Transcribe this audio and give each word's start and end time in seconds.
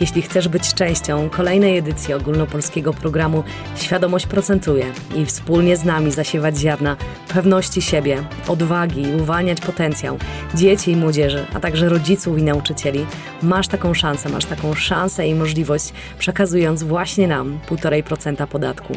Jeśli 0.00 0.22
chcesz 0.22 0.48
być 0.48 0.74
częścią 0.74 1.30
kolejnej 1.30 1.78
edycji 1.78 2.14
ogólnopolskiego 2.14 2.94
programu 2.94 3.44
Świadomość 3.76 4.26
procentuje 4.26 4.86
i 5.14 5.26
wspólnie 5.26 5.76
z 5.76 5.84
nami 5.84 6.12
zasiewać 6.12 6.58
ziarna 6.58 6.96
pewności 7.28 7.82
siebie, 7.82 8.22
odwagi 8.48 9.02
i 9.02 9.14
uwalniać 9.14 9.60
potencjał 9.60 10.18
dzieci 10.54 10.90
i 10.90 10.96
młodzieży, 10.96 11.46
a 11.54 11.60
także 11.60 11.88
rodziców 11.88 12.38
i 12.38 12.42
nauczycieli, 12.42 13.06
masz 13.42 13.68
taką 13.68 13.94
szansę, 13.94 14.28
masz 14.28 14.44
taką 14.44 14.74
szansę 14.74 15.28
i 15.28 15.34
możliwość 15.34 15.92
przekazując 16.18 16.82
właśnie 16.82 17.28
nam 17.28 17.58
1,5% 17.70 18.46
podatku. 18.46 18.94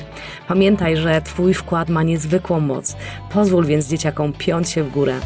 Pamiętaj, 0.47 0.97
że 0.97 1.21
Twój 1.21 1.54
wkład 1.54 1.89
ma 1.89 2.04
niezwykłą 2.04 2.59
moc. 2.59 2.95
Pozwól 3.34 3.66
więc 3.66 3.88
dzieciakom 3.88 4.34
piąć 4.34 4.70
się 4.70 4.84
w 4.84 4.91
górę. 4.91 5.20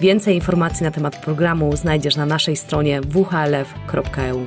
Więcej 0.00 0.34
informacji 0.34 0.84
na 0.84 0.90
temat 0.90 1.24
programu 1.24 1.76
znajdziesz 1.76 2.16
na 2.16 2.26
naszej 2.26 2.56
stronie 2.56 3.00
whlf.eu. 3.00 4.46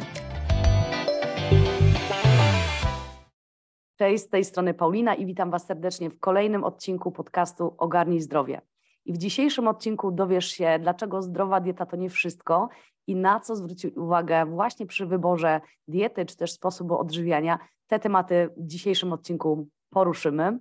Cześć, 4.00 4.24
z 4.24 4.30
tej 4.30 4.44
strony 4.46 4.74
Paulina 4.74 5.16
i 5.16 5.26
witam 5.26 5.52
Was 5.52 5.66
serdecznie 5.66 6.10
w 6.10 6.20
kolejnym 6.20 6.64
odcinku 6.64 7.12
podcastu 7.12 7.76
Ogarnij 7.78 8.22
Zdrowie. 8.22 8.62
I 9.06 9.14
w 9.14 9.18
dzisiejszym 9.18 9.68
odcinku 9.68 10.12
dowiesz 10.12 10.48
się, 10.48 10.80
dlaczego 10.82 11.22
zdrowa 11.22 11.60
dieta 11.60 11.86
to 11.86 11.96
nie 11.98 12.10
wszystko 12.10 12.70
i 13.08 13.16
na 13.16 13.40
co 13.40 13.56
zwrócić 13.56 13.98
uwagę 13.98 14.46
właśnie 14.46 14.86
przy 14.86 15.06
wyborze 15.06 15.62
diety 15.88 16.26
czy 16.26 16.38
też 16.38 16.52
sposobu 16.52 16.98
odżywiania. 16.98 17.60
Te 17.88 18.00
tematy 18.00 18.50
w 18.58 18.68
dzisiejszym 18.68 19.14
odcinku 19.14 19.68
poruszymy. 19.90 20.60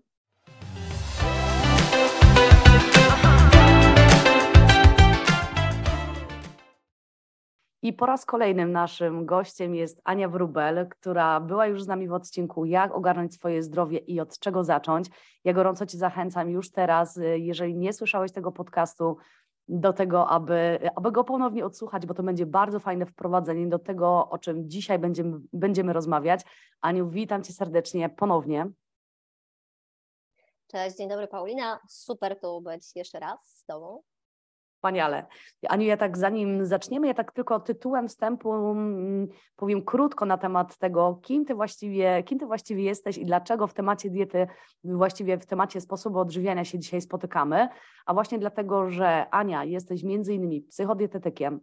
I 7.82 7.92
po 7.92 8.06
raz 8.06 8.26
kolejnym 8.26 8.72
naszym 8.72 9.26
gościem 9.26 9.74
jest 9.74 10.00
Ania 10.04 10.28
Wrubel, 10.28 10.88
która 10.88 11.40
była 11.40 11.66
już 11.66 11.82
z 11.82 11.86
nami 11.86 12.08
w 12.08 12.12
odcinku 12.12 12.64
Jak 12.64 12.94
ogarnąć 12.94 13.34
swoje 13.34 13.62
zdrowie 13.62 13.98
i 13.98 14.20
od 14.20 14.38
czego 14.38 14.64
zacząć. 14.64 15.06
Ja 15.44 15.52
gorąco 15.52 15.86
Ci 15.86 15.98
zachęcam 15.98 16.50
już 16.50 16.70
teraz, 16.70 17.16
y, 17.16 17.38
jeżeli 17.38 17.76
nie 17.76 17.92
słyszałeś 17.92 18.32
tego 18.32 18.52
podcastu, 18.52 19.16
do 19.68 19.92
tego, 19.92 20.28
aby, 20.28 20.78
aby 20.96 21.12
go 21.12 21.24
ponownie 21.24 21.64
odsłuchać, 21.64 22.06
bo 22.06 22.14
to 22.14 22.22
będzie 22.22 22.46
bardzo 22.46 22.80
fajne 22.80 23.06
wprowadzenie 23.06 23.68
do 23.68 23.78
tego, 23.78 24.28
o 24.30 24.38
czym 24.38 24.70
dzisiaj 24.70 24.98
będziemy, 24.98 25.38
będziemy 25.52 25.92
rozmawiać. 25.92 26.40
Aniu, 26.80 27.10
witam 27.10 27.42
Cię 27.42 27.52
serdecznie 27.52 28.08
ponownie. 28.08 28.70
Cześć, 30.66 30.96
dzień 30.96 31.08
dobry 31.08 31.28
Paulina. 31.28 31.80
Super 31.88 32.40
tu 32.40 32.60
być 32.60 32.96
jeszcze 32.96 33.20
raz 33.20 33.40
z 33.56 33.64
Tobą. 33.64 34.02
Wspaniale. 34.78 35.26
Aniu, 35.68 35.86
ja 35.86 35.96
tak 35.96 36.18
zanim 36.18 36.66
zaczniemy, 36.66 37.06
ja 37.06 37.14
tak 37.14 37.32
tylko 37.32 37.60
tytułem 37.60 38.08
wstępu 38.08 38.54
mm, 38.54 39.28
powiem 39.56 39.82
krótko 39.82 40.26
na 40.26 40.38
temat 40.38 40.78
tego, 40.78 41.20
kim 41.22 41.44
ty 41.44 41.54
właściwie, 41.54 42.22
kim 42.22 42.38
ty 42.38 42.46
właściwie 42.46 42.82
jesteś 42.82 43.18
i 43.18 43.24
dlaczego 43.24 43.66
w 43.66 43.74
temacie 43.74 44.10
diety, 44.10 44.46
właściwie 44.84 45.38
w 45.38 45.46
temacie 45.46 45.80
sposobu 45.80 46.18
odżywiania 46.18 46.64
się 46.64 46.78
dzisiaj 46.78 47.00
spotykamy. 47.00 47.68
A 48.06 48.14
właśnie 48.14 48.38
dlatego, 48.38 48.90
że 48.90 49.26
Ania, 49.30 49.64
jesteś 49.64 50.02
między 50.04 50.34
innymi 50.34 50.62
psychodietetykiem, 50.62 51.60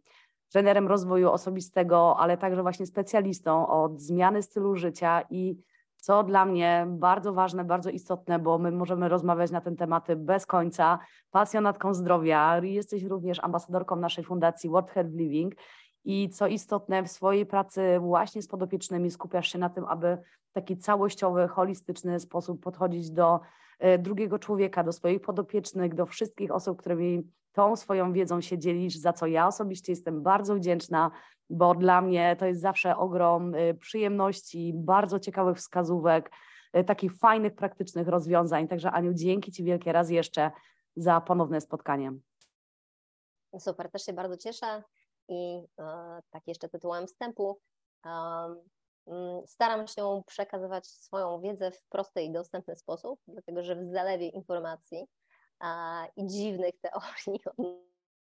trenerem 0.52 0.88
rozwoju 0.88 1.32
osobistego, 1.32 2.16
ale 2.20 2.38
także 2.38 2.62
właśnie 2.62 2.86
specjalistą 2.86 3.68
od 3.68 4.02
zmiany 4.02 4.42
stylu 4.42 4.76
życia 4.76 5.24
i 5.30 5.58
co 6.06 6.24
dla 6.24 6.46
mnie 6.46 6.88
bardzo 6.90 7.34
ważne, 7.34 7.64
bardzo 7.64 7.90
istotne, 7.90 8.40
bo 8.40 8.58
my 8.58 8.72
możemy 8.72 9.10
rozmawiać 9.10 9.52
na 9.52 9.62
ten 9.62 9.76
tematy 9.76 10.16
bez 10.16 10.46
końca, 10.46 11.00
pasjonatką 11.32 11.94
zdrowia, 11.94 12.60
jesteś 12.64 13.04
również 13.04 13.40
ambasadorką 13.44 13.96
naszej 13.96 14.24
fundacji 14.24 14.70
World 14.70 14.92
Health 14.92 15.14
Living 15.14 15.56
i 16.04 16.30
co 16.30 16.48
istotne, 16.48 17.04
w 17.04 17.12
swojej 17.12 17.46
pracy 17.46 18.00
właśnie 18.00 18.42
z 18.42 18.48
podopiecznymi 18.48 19.12
skupiasz 19.12 19.52
się 19.52 19.60
na 19.60 19.70
tym, 19.70 19.86
aby 19.86 20.18
w 20.50 20.54
taki 20.54 20.78
całościowy, 20.78 21.48
holistyczny 21.48 22.20
sposób 22.20 22.64
podchodzić 22.64 23.12
do 23.12 23.40
e, 23.80 23.98
drugiego 23.98 24.40
człowieka, 24.40 24.84
do 24.84 24.92
swoich 24.92 25.22
podopiecznych, 25.22 25.96
do 25.96 26.06
wszystkich 26.06 26.52
osób, 26.52 26.80
którymi 26.80 27.24
tą 27.56 27.76
swoją 27.76 28.14
wiedzą 28.14 28.42
się 28.42 28.58
dzielisz, 28.58 28.98
za 28.98 29.14
co 29.14 29.28
ja 29.28 29.48
osobiście 29.48 29.92
jestem 29.92 30.24
bardzo 30.24 30.56
wdzięczna, 30.56 31.12
bo 31.50 31.76
dla 31.76 32.02
mnie 32.02 32.36
to 32.40 32.46
jest 32.46 32.62
zawsze 32.62 32.98
ogrom 32.98 33.56
y, 33.56 33.74
przyjemności, 33.74 34.74
bardzo 34.76 35.20
ciekawych 35.20 35.58
wskazówek, 35.58 36.32
y, 36.78 36.84
takich 36.84 37.18
fajnych, 37.18 37.56
praktycznych 37.56 38.08
rozwiązań. 38.08 38.68
Także 38.68 38.92
Aniu, 38.92 39.14
dzięki 39.14 39.52
Ci 39.52 39.64
wielkie 39.64 39.92
raz 39.92 40.10
jeszcze 40.10 40.52
za 40.96 41.22
ponowne 41.22 41.62
spotkanie. 41.62 42.14
Super, 43.60 43.92
też 43.92 44.06
się 44.06 44.14
bardzo 44.14 44.38
cieszę 44.38 44.84
i 45.28 45.64
e, 45.80 46.22
tak 46.30 46.44
jeszcze 46.48 46.70
tytułem 46.70 47.08
wstępu. 47.08 47.60
Um, 48.06 49.46
staram 49.48 49.88
się 49.88 50.22
przekazywać 50.28 50.88
swoją 50.88 51.42
wiedzę 51.42 51.72
w 51.72 51.86
prosty 51.90 52.22
i 52.22 52.32
dostępny 52.32 52.76
sposób, 52.76 53.20
dlatego 53.28 53.64
że 53.64 53.76
w 53.76 53.92
zalewie 53.92 54.28
informacji 54.28 55.08
i 56.16 56.28
dziwnych 56.28 56.74
teorii 56.82 57.42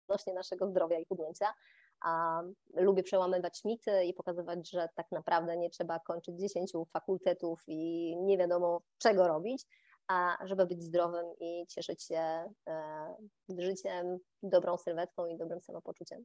odnośnie 0.09 0.34
naszego 0.34 0.69
zdrowia 0.69 0.99
i 0.99 1.05
chudnięcia 1.05 1.55
a 2.00 2.43
lubię 2.75 3.03
przełamywać 3.03 3.65
mity 3.65 4.05
i 4.05 4.15
pokazywać, 4.15 4.71
że 4.71 4.89
tak 4.94 5.06
naprawdę 5.12 5.56
nie 5.56 5.71
trzeba 5.71 5.99
kończyć 5.99 6.41
10 6.41 6.72
fakultetów 6.93 7.62
i 7.66 8.16
nie 8.16 8.39
wiadomo 8.39 8.81
czego 8.99 9.28
robić, 9.28 9.65
a 10.09 10.39
żeby 10.44 10.66
być 10.66 10.83
zdrowym 10.83 11.27
i 11.41 11.66
cieszyć 11.66 12.05
się 12.05 12.53
e, 12.69 13.16
życiem, 13.59 14.19
dobrą 14.43 14.78
sylwetką 14.78 15.27
i 15.27 15.37
dobrym 15.37 15.60
samopoczuciem. 15.60 16.25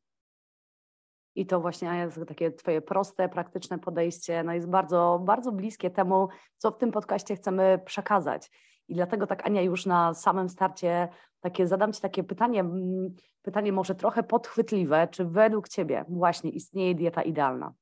I 1.36 1.46
to 1.46 1.60
właśnie 1.60 2.10
takie 2.28 2.52
Twoje 2.52 2.82
proste, 2.82 3.30
praktyczne 3.30 3.80
podejście 3.80 4.44
no 4.44 4.54
jest 4.54 4.70
bardzo, 4.70 5.22
bardzo 5.24 5.52
bliskie 5.52 5.92
temu, 5.92 6.28
co 6.58 6.72
w 6.72 6.78
tym 6.78 6.92
podcaście 6.92 7.36
chcemy 7.36 7.80
przekazać. 7.86 8.50
I 8.88 8.96
dlatego 8.96 9.28
tak, 9.28 9.46
Ania, 9.46 9.62
już 9.62 9.86
na 9.86 10.14
samym 10.14 10.50
starcie 10.50 11.08
takie, 11.40 11.68
zadam 11.68 11.94
Ci 11.94 12.02
takie 12.02 12.24
pytanie, 12.24 12.60
mm, 12.60 13.16
pytanie 13.42 13.72
może 13.72 13.96
trochę 13.96 14.24
podchwytliwe. 14.24 15.08
Czy 15.12 15.26
według 15.26 15.70
Ciebie 15.70 16.06
właśnie 16.10 16.50
istnieje 16.50 16.96
dieta 16.96 17.22
idealna? 17.22 17.74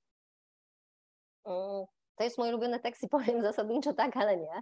To 2.15 2.23
jest 2.23 2.37
mój 2.37 2.49
ulubiony 2.49 2.79
tekst 2.79 3.03
i 3.03 3.07
powiem 3.07 3.41
zasadniczo 3.51 3.93
tak, 3.93 4.17
ale 4.17 4.37
nie. 4.37 4.61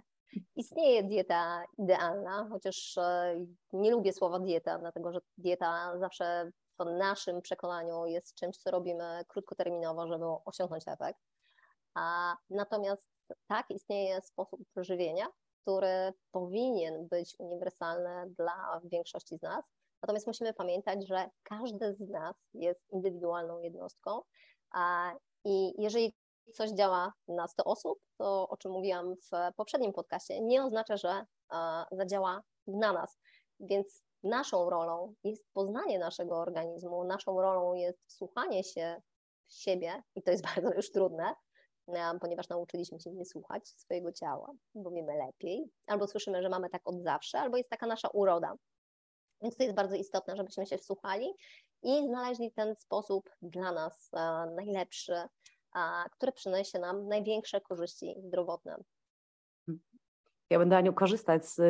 Istnieje 0.56 1.02
dieta 1.02 1.64
idealna, 1.78 2.48
chociaż 2.50 2.98
e, 2.98 3.34
nie 3.72 3.90
lubię 3.90 4.12
słowa 4.12 4.38
dieta, 4.38 4.78
dlatego 4.78 5.12
że 5.12 5.20
dieta 5.38 5.98
zawsze 5.98 6.50
w 6.78 6.84
naszym 6.84 7.42
przekonaniu 7.42 8.06
jest 8.06 8.34
czymś, 8.34 8.56
co 8.56 8.70
robimy 8.70 9.24
krótkoterminowo, 9.28 10.08
żeby 10.08 10.24
osiągnąć 10.44 10.84
efekt. 10.86 11.20
A 11.94 12.36
natomiast 12.50 13.08
tak, 13.46 13.70
istnieje 13.70 14.20
sposób 14.20 14.60
żywienia, 14.76 15.26
który 15.62 16.12
powinien 16.30 17.08
być 17.08 17.34
uniwersalny 17.38 18.34
dla 18.36 18.80
większości 18.84 19.38
z 19.38 19.42
nas. 19.42 19.64
Natomiast 20.02 20.26
musimy 20.26 20.54
pamiętać, 20.54 21.08
że 21.08 21.30
każdy 21.42 21.94
z 21.94 22.00
nas 22.00 22.36
jest 22.54 22.80
indywidualną 22.92 23.60
jednostką 23.60 24.20
i 25.44 25.82
jeżeli 25.82 26.14
coś 26.54 26.70
działa 26.70 27.12
na 27.28 27.48
100 27.48 27.64
osób, 27.64 27.98
to 28.18 28.48
o 28.48 28.56
czym 28.56 28.72
mówiłam 28.72 29.14
w 29.16 29.54
poprzednim 29.56 29.92
podcaście, 29.92 30.40
nie 30.40 30.64
oznacza, 30.64 30.96
że 30.96 31.26
zadziała 31.92 32.42
na 32.66 32.92
nas. 32.92 33.18
Więc 33.60 34.02
naszą 34.22 34.70
rolą 34.70 35.14
jest 35.24 35.46
poznanie 35.52 35.98
naszego 35.98 36.38
organizmu, 36.38 37.04
naszą 37.04 37.40
rolą 37.40 37.74
jest 37.74 38.06
wsłuchanie 38.06 38.64
się 38.64 39.02
w 39.46 39.52
siebie, 39.52 40.02
i 40.14 40.22
to 40.22 40.30
jest 40.30 40.44
bardzo 40.54 40.74
już 40.74 40.92
trudne, 40.92 41.34
ponieważ 42.20 42.48
nauczyliśmy 42.48 43.00
się 43.00 43.10
nie 43.10 43.24
słuchać 43.24 43.68
swojego 43.68 44.12
ciała, 44.12 44.52
bo 44.74 44.90
wiemy 44.90 45.16
lepiej, 45.16 45.70
albo 45.86 46.06
słyszymy, 46.06 46.42
że 46.42 46.48
mamy 46.48 46.70
tak 46.70 46.82
od 46.84 47.02
zawsze, 47.02 47.38
albo 47.38 47.56
jest 47.56 47.70
taka 47.70 47.86
nasza 47.86 48.08
uroda. 48.08 48.54
Więc 49.42 49.56
to 49.56 49.62
jest 49.62 49.74
bardzo 49.74 49.96
istotne, 49.96 50.36
żebyśmy 50.36 50.66
się 50.66 50.78
wsłuchali 50.78 51.26
i 51.82 52.06
znaleźli 52.06 52.52
ten 52.52 52.76
sposób 52.76 53.30
dla 53.42 53.72
nas 53.72 54.10
najlepszy, 54.56 55.14
który 56.12 56.32
przyniesie 56.32 56.78
nam 56.78 57.08
największe 57.08 57.60
korzyści 57.60 58.14
zdrowotne. 58.18 58.76
Ja 60.50 60.58
będę, 60.58 60.76
Aniu, 60.76 60.94
korzystać 60.94 61.46
z 61.46 61.60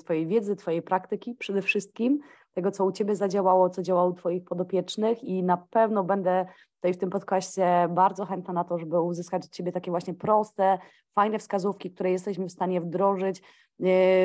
Twojej 0.00 0.26
wiedzy, 0.26 0.56
Twojej 0.56 0.82
praktyki 0.82 1.34
przede 1.34 1.62
wszystkim, 1.62 2.20
tego, 2.56 2.70
co 2.70 2.84
u 2.84 2.92
Ciebie 2.92 3.16
zadziałało, 3.16 3.70
co 3.70 3.82
działało 3.82 4.10
u 4.10 4.14
Twoich 4.14 4.44
podopiecznych 4.44 5.24
i 5.24 5.42
na 5.42 5.56
pewno 5.56 6.04
będę 6.04 6.46
tutaj 6.74 6.94
w 6.94 6.98
tym 6.98 7.10
podcaście 7.10 7.88
bardzo 7.90 8.24
chętna 8.24 8.54
na 8.54 8.64
to, 8.64 8.78
żeby 8.78 9.00
uzyskać 9.00 9.44
od 9.44 9.50
Ciebie 9.50 9.72
takie 9.72 9.90
właśnie 9.90 10.14
proste, 10.14 10.78
fajne 11.14 11.38
wskazówki, 11.38 11.90
które 11.90 12.10
jesteśmy 12.10 12.46
w 12.46 12.52
stanie 12.52 12.80
wdrożyć 12.80 13.38
e, 13.40 13.42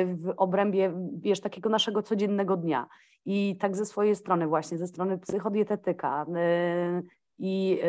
w 0.06 0.32
obrębie, 0.36 0.92
wiesz, 1.16 1.40
takiego 1.40 1.68
naszego 1.68 2.02
codziennego 2.02 2.56
dnia. 2.56 2.86
I 3.24 3.56
tak 3.60 3.76
ze 3.76 3.86
swojej 3.86 4.16
strony 4.16 4.46
właśnie, 4.46 4.78
ze 4.78 4.86
strony 4.86 5.18
psychodietetyka, 5.18 6.26
e, 6.36 7.02
i, 7.38 7.80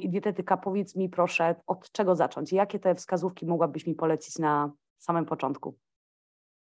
i 0.00 0.08
dietetyka, 0.08 0.56
powiedz 0.56 0.96
mi 0.96 1.08
proszę, 1.08 1.54
od 1.66 1.92
czego 1.92 2.16
zacząć? 2.16 2.52
Jakie 2.52 2.78
te 2.78 2.94
wskazówki 2.94 3.46
mogłabyś 3.46 3.86
mi 3.86 3.94
polecić 3.94 4.38
na 4.38 4.72
samym 4.98 5.24
początku? 5.24 5.74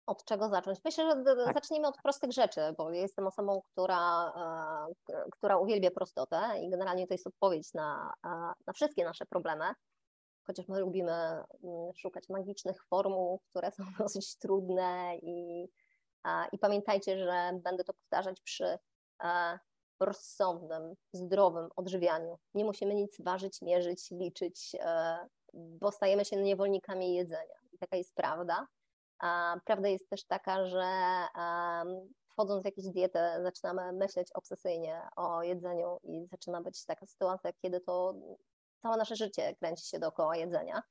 Od 0.07 0.25
czego 0.25 0.49
zacząć? 0.49 0.79
Myślę, 0.85 1.05
że 1.05 1.35
tak. 1.45 1.53
zacznijmy 1.53 1.87
od 1.87 1.97
prostych 1.97 2.31
rzeczy, 2.31 2.61
bo 2.77 2.91
jestem 2.91 3.27
osobą, 3.27 3.61
która, 3.61 4.33
która 5.31 5.57
uwielbia 5.57 5.91
prostotę 5.91 6.41
i 6.61 6.69
generalnie 6.69 7.07
to 7.07 7.13
jest 7.13 7.27
odpowiedź 7.27 7.73
na, 7.73 8.13
na 8.67 8.73
wszystkie 8.73 9.05
nasze 9.05 9.25
problemy 9.25 9.73
chociaż 10.47 10.67
my 10.67 10.79
lubimy 10.79 11.11
mm, 11.11 11.93
szukać 11.95 12.29
magicznych 12.29 12.83
formuł, 12.83 13.39
które 13.49 13.71
są 13.71 13.83
dosyć 13.99 14.35
trudne 14.35 15.17
i, 15.21 15.67
i 16.51 16.57
pamiętajcie, 16.59 17.17
że 17.17 17.59
będę 17.63 17.83
to 17.83 17.93
powtarzać 17.93 18.41
przy 18.41 18.77
rozsądnym, 19.99 20.95
zdrowym 21.13 21.69
odżywianiu. 21.75 22.37
Nie 22.53 22.65
musimy 22.65 22.95
nic 22.95 23.21
ważyć, 23.21 23.61
mierzyć, 23.61 24.11
liczyć, 24.11 24.75
e, 24.79 25.17
bo 25.53 25.91
stajemy 25.91 26.25
się 26.25 26.35
niewolnikami 26.35 27.15
jedzenia. 27.15 27.55
I 27.71 27.77
taka 27.77 27.97
jest 27.97 28.15
prawda. 28.15 28.67
Prawda 29.65 29.87
jest 29.87 30.09
też 30.09 30.25
taka, 30.25 30.65
że 30.65 30.83
wchodząc 32.29 32.61
w 32.61 32.65
jakąś 32.65 32.85
dietę, 32.85 33.39
zaczynamy 33.43 33.93
myśleć 33.93 34.27
obsesyjnie 34.33 35.01
o 35.15 35.43
jedzeniu 35.43 35.99
i 36.03 36.27
zaczyna 36.31 36.61
być 36.61 36.85
taka 36.85 37.05
sytuacja, 37.05 37.51
kiedy 37.61 37.79
to 37.79 38.15
całe 38.81 38.97
nasze 38.97 39.15
życie 39.15 39.55
kręci 39.55 39.89
się 39.89 39.99
dookoła 39.99 40.37
jedzenia. 40.37 40.81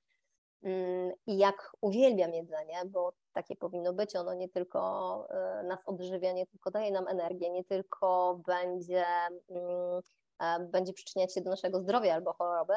Mm, 0.63 1.13
I 1.27 1.39
jak 1.39 1.73
uwielbiam 1.81 2.35
jedzenie, 2.35 2.83
bo 2.87 3.13
takie 3.33 3.57
powinno 3.57 3.93
być, 3.93 4.17
ono 4.17 4.35
nie 4.35 4.49
tylko 4.49 5.27
e, 5.31 5.63
nas 5.63 5.81
odżywia, 5.87 6.33
nie 6.33 6.47
tylko 6.47 6.71
daje 6.71 6.91
nam 6.91 7.09
energię, 7.09 7.51
nie 7.51 7.65
tylko 7.65 8.41
będzie, 8.47 9.05
mm, 9.49 10.01
e, 10.39 10.61
będzie 10.61 10.93
przyczyniać 10.93 11.35
się 11.35 11.41
do 11.41 11.51
naszego 11.51 11.81
zdrowia 11.81 12.15
albo 12.15 12.33
choroby, 12.33 12.75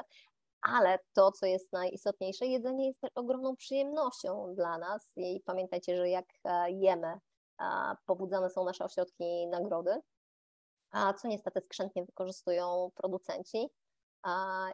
ale 0.61 0.99
to, 1.13 1.31
co 1.31 1.45
jest 1.45 1.73
najistotniejsze, 1.73 2.45
jedzenie 2.45 2.87
jest 2.87 3.01
też 3.01 3.11
ogromną 3.15 3.55
przyjemnością 3.55 4.55
dla 4.55 4.77
nas 4.77 5.13
i 5.15 5.41
pamiętajcie, 5.45 5.97
że 5.97 6.09
jak 6.09 6.25
e, 6.43 6.71
jemy, 6.71 7.19
pobudzane 8.05 8.49
są 8.49 8.65
nasze 8.65 8.83
ośrodki 8.83 9.47
nagrody, 9.47 10.01
a 10.91 11.13
co 11.13 11.27
niestety 11.27 11.61
skrzętnie 11.61 12.05
wykorzystują 12.05 12.91
producenci, 12.95 13.69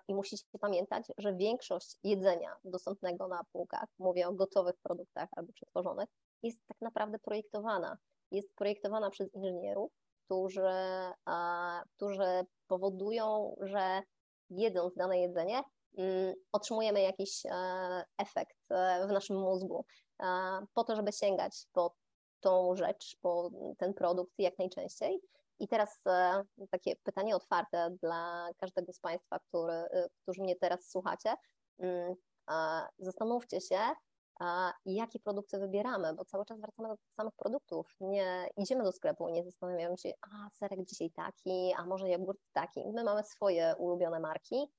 i 0.07 0.15
musicie 0.15 0.43
pamiętać, 0.59 1.05
że 1.17 1.35
większość 1.35 1.97
jedzenia 2.03 2.55
dostępnego 2.63 3.27
na 3.27 3.43
półkach, 3.51 3.85
mówię 3.99 4.27
o 4.27 4.33
gotowych 4.33 4.75
produktach 4.83 5.29
albo 5.35 5.53
przetworzonych, 5.53 6.09
jest 6.43 6.59
tak 6.67 6.81
naprawdę 6.81 7.19
projektowana. 7.19 7.97
Jest 8.31 8.55
projektowana 8.55 9.09
przez 9.09 9.33
inżynierów, 9.33 9.91
którzy, 10.25 10.69
którzy 11.95 12.45
powodują, 12.67 13.55
że 13.61 14.01
jedząc 14.49 14.95
dane 14.95 15.19
jedzenie, 15.19 15.61
otrzymujemy 16.51 17.01
jakiś 17.01 17.45
e, 17.45 18.03
efekt 18.17 18.57
e, 18.71 19.07
w 19.07 19.11
naszym 19.11 19.37
mózgu, 19.39 19.85
po 20.73 20.83
to, 20.83 20.95
żeby 20.95 21.11
sięgać 21.11 21.67
po 21.73 21.95
tą 22.39 22.75
rzecz, 22.75 23.17
po 23.21 23.49
ten 23.77 23.93
produkt 23.93 24.33
jak 24.37 24.57
najczęściej. 24.59 25.21
I 25.59 25.67
teraz 25.67 26.01
e, 26.07 26.43
takie 26.71 26.95
pytanie 26.95 27.35
otwarte 27.35 27.95
dla 28.01 28.49
każdego 28.57 28.93
z 28.93 28.99
Państwa, 28.99 29.39
który, 29.39 29.73
e, 29.73 30.09
którzy 30.21 30.41
mnie 30.41 30.55
teraz 30.55 30.89
słuchacie. 30.89 31.35
Mm, 31.79 32.15
zastanówcie 32.99 33.61
się, 33.61 33.79
jakie 34.85 35.19
produkty 35.19 35.59
wybieramy, 35.59 36.13
bo 36.13 36.25
cały 36.25 36.45
czas 36.45 36.59
wracamy 36.59 36.89
do 36.89 36.97
tych 36.97 37.13
samych 37.15 37.33
produktów. 37.35 37.95
Nie 37.99 38.49
idziemy 38.57 38.83
do 38.83 38.91
sklepu, 38.91 39.29
nie 39.29 39.43
zastanawiamy 39.43 39.97
się, 39.97 40.11
a 40.21 40.49
serek 40.49 40.79
dzisiaj 40.85 41.11
taki, 41.11 41.73
a 41.77 41.85
może 41.85 42.09
jogurt 42.09 42.39
taki. 42.53 42.87
My 42.87 43.03
mamy 43.03 43.23
swoje 43.23 43.75
ulubione 43.77 44.19
marki, 44.19 44.71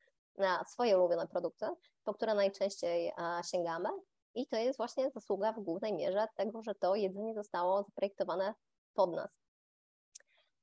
swoje 0.67 0.99
ulubione 0.99 1.27
produkty, 1.27 1.67
po 2.05 2.15
które 2.15 2.35
najczęściej 2.35 3.13
sięgamy. 3.51 3.89
I 4.35 4.47
to 4.47 4.57
jest 4.57 4.77
właśnie 4.77 5.11
zasługa 5.11 5.53
w 5.53 5.61
głównej 5.61 5.95
mierze 5.95 6.27
tego, 6.37 6.63
że 6.63 6.75
to 6.75 6.95
jedzenie 6.95 7.35
zostało 7.35 7.83
zaprojektowane 7.83 8.55
pod 8.95 9.13
nas. 9.13 9.41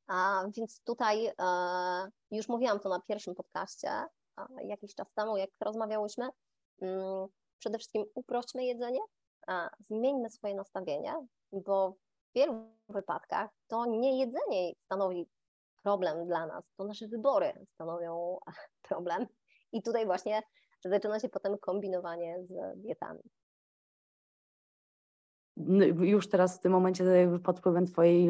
A 0.07 0.43
więc 0.57 0.81
tutaj 0.83 1.27
e, 1.27 1.33
już 2.31 2.47
mówiłam 2.47 2.79
to 2.79 2.89
na 2.89 3.01
pierwszym 3.01 3.35
podcaście 3.35 3.89
jakiś 4.63 4.95
czas 4.95 5.13
temu, 5.13 5.37
jak 5.37 5.49
rozmawiałyśmy. 5.59 6.29
Mm, 6.81 7.27
przede 7.59 7.77
wszystkim 7.77 8.05
uprośćmy 8.15 8.65
jedzenie, 8.65 8.99
zmieńmy 9.79 10.29
swoje 10.29 10.55
nastawienie, 10.55 11.27
bo 11.51 11.91
w 11.91 12.33
wielu 12.35 12.53
wypadkach 12.89 13.49
to 13.67 13.85
nie 13.85 14.19
jedzenie 14.19 14.73
stanowi 14.85 15.29
problem 15.83 16.27
dla 16.27 16.47
nas, 16.47 16.71
to 16.77 16.83
nasze 16.83 17.07
wybory 17.07 17.65
stanowią 17.73 18.37
problem. 18.81 19.27
I 19.73 19.81
tutaj 19.81 20.05
właśnie 20.05 20.41
zaczyna 20.85 21.19
się 21.19 21.29
potem 21.29 21.57
kombinowanie 21.57 22.43
z 22.43 22.81
dietami 22.81 23.23
już 25.99 26.29
teraz 26.29 26.57
w 26.57 26.59
tym 26.59 26.71
momencie 26.71 27.29
pod 27.43 27.59
wpływem 27.59 27.85
twojej, 27.85 28.29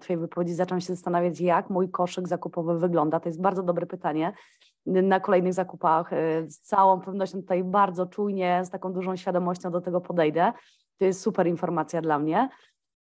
twojej 0.00 0.20
wypowiedzi 0.20 0.54
zaczęłam 0.54 0.80
się 0.80 0.86
zastanawiać, 0.86 1.40
jak 1.40 1.70
mój 1.70 1.90
koszyk 1.90 2.28
zakupowy 2.28 2.78
wygląda. 2.78 3.20
To 3.20 3.28
jest 3.28 3.40
bardzo 3.40 3.62
dobre 3.62 3.86
pytanie. 3.86 4.32
Na 4.86 5.20
kolejnych 5.20 5.54
zakupach 5.54 6.12
y, 6.12 6.46
z 6.50 6.60
całą 6.60 7.00
pewnością 7.00 7.40
tutaj 7.40 7.64
bardzo 7.64 8.06
czujnie, 8.06 8.60
z 8.64 8.70
taką 8.70 8.92
dużą 8.92 9.16
świadomością 9.16 9.70
do 9.70 9.80
tego 9.80 10.00
podejdę. 10.00 10.52
To 10.98 11.04
jest 11.04 11.20
super 11.20 11.46
informacja 11.46 12.02
dla 12.02 12.18
mnie. 12.18 12.48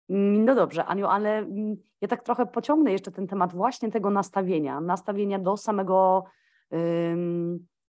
Mm, 0.09 0.45
no 0.45 0.55
dobrze, 0.55 0.85
Aniu, 0.85 1.07
ale 1.07 1.37
mm, 1.37 1.75
ja 2.01 2.07
tak 2.07 2.23
trochę 2.23 2.45
pociągnę 2.45 2.91
jeszcze 2.91 3.11
ten 3.11 3.27
temat 3.27 3.53
właśnie 3.53 3.91
tego 3.91 4.09
nastawienia, 4.09 4.81
nastawienia 4.81 5.39
do 5.39 5.57
samego 5.57 6.23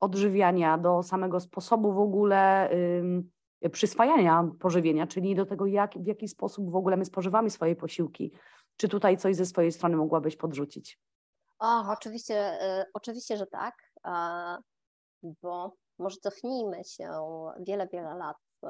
odżywiania, 0.03 0.77
do 0.77 1.03
samego 1.03 1.39
sposobu 1.39 1.94
w 1.94 2.00
ogóle 2.00 2.69
przyswajania 3.71 4.50
pożywienia, 4.59 5.07
czyli 5.07 5.35
do 5.35 5.45
tego, 5.45 5.65
jak, 5.65 5.97
w 5.97 6.07
jaki 6.07 6.27
sposób 6.27 6.71
w 6.71 6.75
ogóle 6.75 6.97
my 6.97 7.05
spożywamy 7.05 7.50
swoje 7.50 7.75
posiłki. 7.75 8.31
Czy 8.77 8.89
tutaj 8.89 9.17
coś 9.17 9.35
ze 9.35 9.45
swojej 9.45 9.71
strony 9.71 9.95
mogłabyś 9.95 10.35
podrzucić? 10.35 11.00
O, 11.59 11.91
oczywiście, 11.91 12.63
y, 12.81 12.85
oczywiście, 12.94 13.38
że 13.38 13.47
tak, 13.47 13.75
bo 15.41 15.75
może 16.00 16.17
cofnijmy 16.17 16.83
się 16.83 17.09
wiele, 17.59 17.88
wiele 17.88 18.15
lat 18.15 18.38
e, 18.63 18.69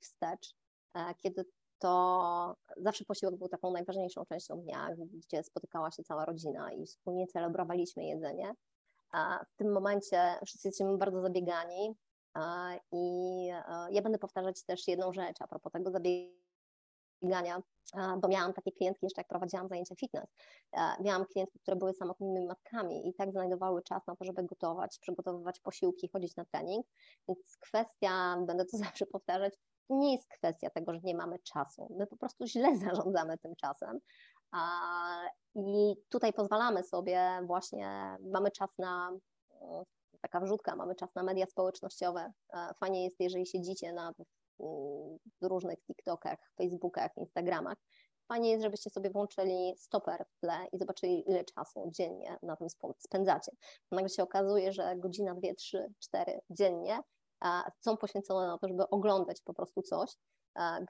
wstecz, 0.00 0.54
e, 0.94 1.14
kiedy 1.18 1.44
to 1.78 2.56
zawsze 2.76 3.04
posiłek 3.04 3.36
był 3.36 3.48
taką 3.48 3.72
najważniejszą 3.72 4.24
częścią 4.24 4.60
dnia, 4.60 4.88
gdzie 5.12 5.42
spotykała 5.42 5.90
się 5.90 6.02
cała 6.02 6.24
rodzina 6.24 6.72
i 6.72 6.86
wspólnie 6.86 7.26
celebrowaliśmy 7.26 8.04
jedzenie. 8.04 8.54
W 9.46 9.56
tym 9.56 9.72
momencie 9.72 10.38
wszyscy 10.46 10.68
jesteśmy 10.68 10.98
bardzo 10.98 11.22
zabiegani, 11.22 11.96
i 12.92 13.46
ja 13.90 14.02
będę 14.02 14.18
powtarzać 14.18 14.64
też 14.64 14.88
jedną 14.88 15.12
rzecz 15.12 15.36
a 15.40 15.46
propos 15.46 15.72
tego 15.72 15.90
zabiegania, 15.90 17.62
bo 18.18 18.28
miałam 18.28 18.52
takie 18.52 18.72
klientki 18.72 19.06
jeszcze 19.06 19.20
jak 19.20 19.28
prowadziłam 19.28 19.68
zajęcia 19.68 19.94
fitness. 19.94 20.34
Miałam 21.00 21.26
klientki, 21.26 21.58
które 21.58 21.76
były 21.76 21.94
samotnymi 21.94 22.46
matkami 22.46 23.08
i 23.08 23.14
tak 23.14 23.32
znajdowały 23.32 23.82
czas 23.82 24.06
na 24.06 24.16
to, 24.16 24.24
żeby 24.24 24.44
gotować, 24.44 24.98
przygotowywać 24.98 25.60
posiłki, 25.60 26.08
chodzić 26.08 26.36
na 26.36 26.44
trening. 26.44 26.86
Więc 27.28 27.56
kwestia, 27.60 28.36
będę 28.46 28.64
to 28.64 28.76
zawsze 28.86 29.06
powtarzać, 29.06 29.54
nie 29.90 30.12
jest 30.12 30.28
kwestia 30.28 30.70
tego, 30.70 30.94
że 30.94 31.00
nie 31.00 31.14
mamy 31.14 31.38
czasu. 31.38 31.94
My 31.98 32.06
po 32.06 32.16
prostu 32.16 32.46
źle 32.46 32.76
zarządzamy 32.76 33.38
tym 33.38 33.56
czasem. 33.56 33.98
I 35.54 35.94
tutaj 36.08 36.32
pozwalamy 36.32 36.84
sobie 36.84 37.40
właśnie, 37.46 38.16
mamy 38.32 38.50
czas 38.50 38.78
na 38.78 39.12
taka 40.20 40.40
wrzutka, 40.40 40.76
mamy 40.76 40.94
czas 40.94 41.14
na 41.14 41.22
media 41.22 41.46
społecznościowe. 41.46 42.32
Fajnie 42.80 43.04
jest, 43.04 43.20
jeżeli 43.20 43.46
siedzicie 43.46 43.92
na 43.92 44.12
różnych 45.42 45.78
TikTokach, 45.82 46.38
Facebookach, 46.56 47.16
Instagramach. 47.16 47.78
Fajnie 48.28 48.50
jest, 48.50 48.62
żebyście 48.62 48.90
sobie 48.90 49.10
włączyli 49.10 49.74
stoper 49.76 50.24
w 50.30 50.40
tle 50.40 50.66
i 50.72 50.78
zobaczyli, 50.78 51.30
ile 51.30 51.44
czasu 51.44 51.90
dziennie 51.94 52.38
na 52.42 52.56
tym 52.56 52.68
spędzacie. 52.98 53.52
Nagle 53.90 54.08
się 54.08 54.22
okazuje, 54.22 54.72
że 54.72 54.96
godzina, 54.96 55.34
dwie, 55.34 55.54
trzy, 55.54 55.92
cztery 55.98 56.40
dziennie 56.50 56.98
są 57.80 57.96
poświęcone 57.96 58.46
na 58.46 58.58
to, 58.58 58.68
żeby 58.68 58.88
oglądać 58.88 59.40
po 59.40 59.54
prostu 59.54 59.82
coś, 59.82 60.10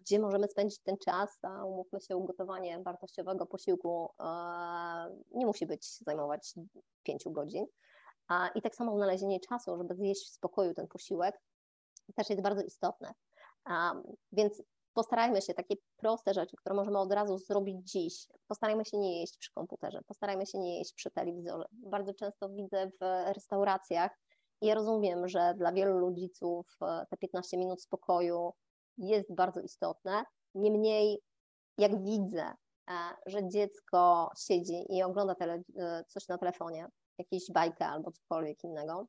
gdzie 0.01 0.19
możemy 0.19 0.49
spędzić 0.49 0.79
ten 0.83 0.97
czas, 0.99 1.41
umówmy 1.67 2.01
się, 2.01 2.17
ugotowanie 2.17 2.83
wartościowego 2.83 3.47
posiłku 3.47 4.11
nie 5.31 5.47
musi 5.47 5.67
być 5.67 5.99
zajmować 5.99 6.55
pięciu 7.03 7.31
godzin. 7.31 7.67
I 8.55 8.63
tak 8.63 8.77
samo 8.77 8.97
znalezienie 8.97 9.41
czasu, 9.41 9.77
żeby 9.77 9.95
zjeść 9.95 10.27
w 10.27 10.35
spokoju 10.35 10.75
ten 10.75 10.89
posiłek, 10.89 11.41
też 12.15 12.31
jest 12.31 12.43
bardzo 12.43 12.63
istotne. 12.63 13.15
Więc 14.33 14.63
postarajmy 14.95 15.43
się 15.43 15.55
takie 15.55 15.75
proste 15.97 16.35
rzeczy, 16.35 16.57
które 16.57 16.75
możemy 16.75 16.99
od 16.99 17.13
razu 17.13 17.39
zrobić 17.39 17.91
dziś. 17.91 18.27
Postarajmy 18.49 18.85
się 18.85 18.99
nie 18.99 19.21
jeść 19.21 19.39
przy 19.39 19.53
komputerze, 19.53 20.01
postarajmy 20.07 20.47
się 20.47 20.59
nie 20.59 20.79
jeść 20.79 20.95
przy 20.95 21.11
telewizorze. 21.11 21.65
Bardzo 21.73 22.15
często 22.15 22.49
widzę 22.49 22.91
w 23.01 23.33
restauracjach 23.35 24.19
i 24.61 24.67
ja 24.67 24.75
rozumiem, 24.75 25.29
że 25.29 25.55
dla 25.59 25.73
wielu 25.73 25.99
ludziców 25.99 26.67
e, 26.83 27.07
te 27.11 27.17
15 27.17 27.59
minut 27.59 27.83
spokoju 27.83 28.53
jest 28.99 29.35
bardzo 29.35 29.61
istotne. 29.61 30.25
Niemniej, 30.55 31.19
jak 31.79 32.05
widzę, 32.05 32.55
e, 32.91 32.95
że 33.27 33.49
dziecko 33.49 34.31
siedzi 34.39 34.87
i 34.89 35.03
ogląda 35.03 35.35
tele, 35.35 35.63
e, 35.77 36.05
coś 36.09 36.29
na 36.29 36.39
telefonie, 36.39 36.89
jakieś 37.19 37.51
bajkę 37.51 37.87
albo 37.87 38.13
cokolwiek 38.13 38.65
innego 38.65 39.07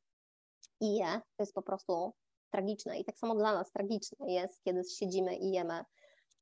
i 0.81 0.95
je, 0.95 1.05
to 1.37 1.43
jest 1.43 1.53
po 1.53 1.61
prostu 1.61 2.13
tragiczne. 2.51 2.99
I 2.99 3.05
tak 3.05 3.17
samo 3.17 3.35
dla 3.35 3.53
nas 3.53 3.71
tragiczne 3.71 4.31
jest, 4.33 4.63
kiedy 4.63 4.83
siedzimy 4.83 5.35
i 5.35 5.51
jemy 5.51 5.83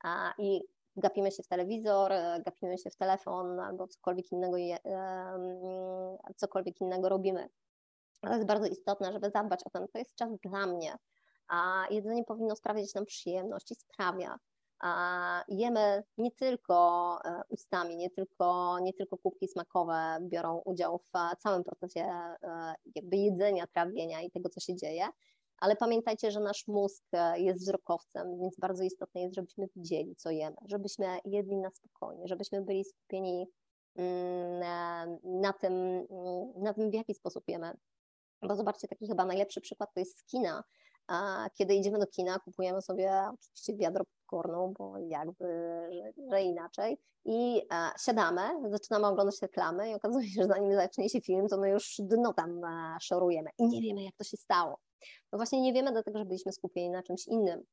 a, 0.04 0.34
i 0.38 0.62
gapimy 0.96 1.32
się 1.32 1.44
w 1.44 1.48
telewizor, 1.48 2.12
gapimy 2.46 2.78
się 2.78 2.90
w 2.90 2.96
telefon 2.96 3.60
albo 3.60 3.88
cokolwiek 3.88 4.32
innego, 4.32 4.58
je, 4.58 4.78
cokolwiek 6.36 6.82
innego 6.82 7.10
robimy. 7.10 7.50
To 8.22 8.34
jest 8.34 8.46
bardzo 8.46 8.66
istotne, 8.66 9.14
żeby 9.14 9.30
zadbać 9.30 9.64
o 9.66 9.70
ten, 9.70 9.88
to 9.88 10.00
jest 10.00 10.16
czas 10.16 10.30
dla 10.44 10.68
mnie, 10.68 10.96
a 11.52 11.86
jedzenie 11.90 12.24
powinno 12.24 12.56
sprawiać 12.56 12.94
nam 12.94 13.06
przyjemność 13.06 13.72
i 13.72 13.76
sprawia. 13.76 14.40
A 14.80 15.44
jemy 15.48 16.04
nie 16.18 16.32
tylko 16.32 17.20
e, 17.26 17.42
ustami, 17.50 17.98
nie 17.98 18.10
tylko, 18.10 18.80
nie 18.82 18.94
tylko 18.94 19.18
kubki 19.18 19.48
smakowe 19.48 20.18
biorą 20.22 20.62
udział 20.66 21.00
w 21.00 21.42
całym 21.42 21.64
procesie 21.64 22.02
e, 22.02 22.36
jakby 22.96 23.18
jedzenia, 23.18 23.68
trawienia 23.68 24.22
i 24.22 24.32
tego, 24.32 24.50
co 24.50 24.60
się 24.60 24.76
dzieje, 24.76 25.08
ale 25.58 25.76
pamiętajcie, 25.76 26.32
że 26.32 26.40
nasz 26.40 26.68
mózg 26.68 27.04
e, 27.14 27.40
jest 27.40 27.60
wzrokowcem, 27.60 28.40
więc 28.40 28.60
bardzo 28.60 28.84
istotne 28.84 29.22
jest, 29.22 29.36
żebyśmy 29.36 29.68
widzieli, 29.76 30.16
co 30.16 30.30
jemy, 30.30 30.58
żebyśmy 30.66 31.20
jedli 31.26 31.58
na 31.58 31.70
spokojnie, 31.70 32.28
żebyśmy 32.28 32.62
byli 32.62 32.86
skupieni 32.86 33.48
mm, 33.96 34.60
na 35.24 35.54
tym, 35.54 35.74
mm, 35.74 36.54
na 36.58 36.74
tym 36.74 36.92
w 36.92 36.94
jaki 36.94 37.14
sposób 37.14 37.44
jemy. 37.48 37.74
Bo 38.42 38.56
zobaczcie, 38.56 38.88
taki 38.88 39.08
chyba 39.08 39.26
najlepszy 39.26 39.62
przykład 39.62 39.94
to 39.94 40.00
jest 40.00 40.20
z 40.20 40.24
kina. 40.24 40.64
A 41.08 41.50
kiedy 41.54 41.76
idziemy 41.76 42.00
do 42.00 42.08
kina, 42.08 42.40
kupujemy 42.40 42.82
sobie 42.82 43.12
oczywiście 43.34 43.76
wiadro 43.76 44.06
popcornu, 44.06 44.74
bo 44.78 44.98
jakby, 44.98 45.46
że, 45.92 46.14
że 46.32 46.42
inaczej. 46.42 46.98
I 47.26 47.62
a, 47.70 47.94
siadamy, 48.00 48.42
zaczynamy 48.70 49.08
oglądać 49.08 49.42
reklamy 49.42 49.90
i 49.90 49.94
okazuje 49.94 50.28
się, 50.28 50.42
że 50.42 50.48
zanim 50.48 50.74
zacznie 50.74 51.10
się 51.10 51.22
film, 51.22 51.48
to 51.48 51.58
my 51.58 51.70
już 51.70 51.96
dno 52.00 52.34
tam 52.34 52.64
a, 52.64 52.98
szorujemy 53.02 53.50
i 53.58 53.68
nie 53.68 53.82
wiemy, 53.82 54.04
jak 54.04 54.16
to 54.16 54.24
się 54.24 54.38
stało. 54.38 54.80
No 55.32 55.38
właśnie 55.38 55.62
nie 55.62 55.74
wiemy, 55.74 55.92
dlatego 55.92 56.20
że 56.20 56.26
byliśmy 56.26 56.52
skupieni 56.52 56.90
na 56.90 57.04
czymś 57.04 57.28
innym. 57.28 57.64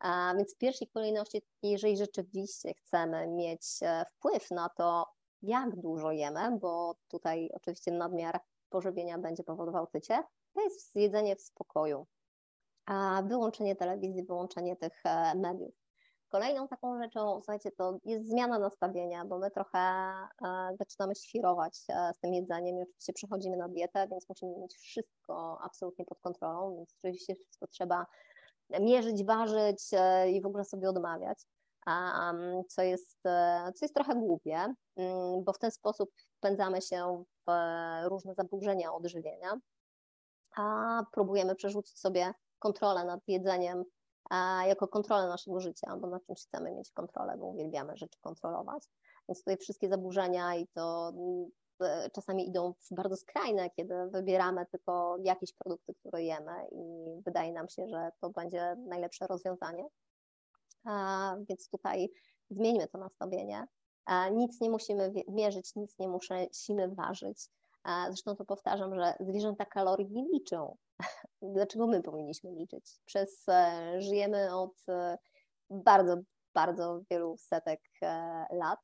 A, 0.00 0.34
więc 0.36 0.54
w 0.54 0.58
pierwszej 0.58 0.88
kolejności, 0.88 1.42
jeżeli 1.62 1.96
rzeczywiście 1.96 2.74
chcemy 2.74 3.28
mieć 3.28 3.62
e, 3.82 4.04
wpływ 4.10 4.50
na 4.50 4.68
to, 4.68 5.06
jak 5.42 5.76
dużo 5.76 6.12
jemy, 6.12 6.58
bo 6.60 6.94
tutaj 7.08 7.50
oczywiście 7.54 7.92
nadmiar 7.92 8.40
pożywienia 8.68 9.18
będzie 9.18 9.42
powodował 9.42 9.86
tycie, 9.86 10.22
to 10.54 10.60
jest 10.60 10.96
jedzenie 10.96 11.36
w 11.36 11.42
spokoju. 11.42 12.06
Wyłączenie 13.24 13.76
telewizji, 13.76 14.24
wyłączenie 14.24 14.76
tych 14.76 15.00
e, 15.04 15.34
mediów. 15.34 15.74
Kolejną 16.28 16.68
taką 16.68 17.02
rzeczą, 17.02 17.40
słuchajcie, 17.40 17.70
to 17.70 17.98
jest 18.04 18.28
zmiana 18.28 18.58
nastawienia, 18.58 19.24
bo 19.24 19.38
my 19.38 19.50
trochę 19.50 19.78
e, 19.78 20.76
zaczynamy 20.78 21.14
świrować 21.14 21.78
e, 21.88 22.12
z 22.14 22.18
tym 22.18 22.34
jedzeniem 22.34 22.78
i 22.78 22.82
oczywiście 22.82 23.12
przechodzimy 23.12 23.56
na 23.56 23.68
dietę, 23.68 24.08
więc 24.10 24.28
musimy 24.28 24.58
mieć 24.58 24.76
wszystko 24.76 25.58
absolutnie 25.62 26.04
pod 26.04 26.20
kontrolą, 26.20 26.76
więc 26.76 26.94
oczywiście 26.98 27.34
wszystko 27.34 27.66
trzeba 27.66 28.06
mierzyć, 28.80 29.24
ważyć 29.24 29.90
i 30.32 30.42
w 30.42 30.46
ogóle 30.46 30.64
sobie 30.64 30.88
odmawiać, 30.88 31.38
co 32.68 32.82
jest, 32.82 33.22
co 33.74 33.84
jest 33.84 33.94
trochę 33.94 34.14
głupie, 34.14 34.74
mm, 34.96 35.44
bo 35.44 35.52
w 35.52 35.58
ten 35.58 35.70
sposób 35.70 36.10
wpędzamy 36.36 36.82
się 36.82 37.24
w 37.46 37.50
różne 38.08 38.34
zaburzenia 38.34 38.92
odżywienia, 38.92 39.60
a 40.56 41.02
próbujemy 41.12 41.54
przerzucić 41.54 41.98
sobie 41.98 42.34
kontrolę 42.66 43.04
nad 43.04 43.20
jedzeniem 43.28 43.84
jako 44.66 44.88
kontrolę 44.88 45.28
naszego 45.28 45.60
życia, 45.60 45.96
bo 46.00 46.06
na 46.06 46.20
czymś 46.20 46.42
chcemy 46.42 46.72
mieć 46.72 46.90
kontrolę, 46.92 47.36
bo 47.38 47.46
uwielbiamy 47.46 47.96
rzeczy 47.96 48.18
kontrolować. 48.20 48.84
Więc 49.28 49.38
tutaj 49.38 49.56
wszystkie 49.56 49.88
zaburzenia 49.88 50.54
i 50.54 50.66
to 50.68 51.12
e, 51.80 52.10
czasami 52.10 52.48
idą 52.48 52.72
w 52.72 52.94
bardzo 52.94 53.16
skrajne, 53.16 53.70
kiedy 53.70 53.94
wybieramy 54.10 54.66
tylko 54.66 55.16
jakieś 55.22 55.52
produkty, 55.52 55.94
które 55.94 56.22
jemy 56.22 56.68
i 56.72 56.82
wydaje 57.24 57.52
nam 57.52 57.68
się, 57.68 57.88
że 57.88 58.10
to 58.20 58.30
będzie 58.30 58.76
najlepsze 58.88 59.26
rozwiązanie. 59.26 59.84
Więc 61.48 61.68
tutaj 61.68 62.08
zmieńmy 62.50 62.88
to 62.88 62.98
nastawienie. 62.98 63.66
Nic 64.32 64.60
nie 64.60 64.70
musimy 64.70 65.12
mierzyć, 65.28 65.74
nic 65.76 65.98
nie 65.98 66.08
musimy 66.08 66.88
ważyć. 66.88 67.48
Zresztą 68.06 68.36
to 68.36 68.44
powtarzam, 68.44 68.94
że 68.94 69.14
zwierzęta 69.20 69.64
kalorii 69.64 70.10
nie 70.10 70.24
liczą. 70.28 70.76
Dlaczego 71.52 71.86
my 71.86 72.02
powinniśmy 72.02 72.50
liczyć? 72.50 73.00
Przez 73.04 73.48
e, 73.48 74.02
żyjemy 74.02 74.54
od 74.54 74.88
e, 74.88 75.18
bardzo, 75.70 76.16
bardzo 76.54 77.00
wielu 77.10 77.36
setek 77.36 77.80
e, 78.02 78.46
lat 78.50 78.80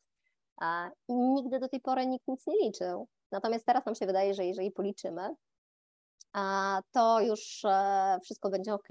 i 1.09 1.14
nigdy 1.14 1.59
do 1.59 1.69
tej 1.69 1.81
pory 1.81 2.07
nikt 2.07 2.28
nic 2.28 2.47
nie 2.47 2.57
liczył. 2.66 3.09
Natomiast 3.31 3.66
teraz 3.66 3.87
nam 3.87 3.95
się 3.95 4.07
wydaje, 4.07 4.35
że 4.35 4.45
jeżeli 4.45 4.71
policzymy, 4.71 5.28
to 6.92 7.21
już 7.21 7.62
wszystko 8.23 8.50
będzie 8.50 8.75
ok. 8.75 8.88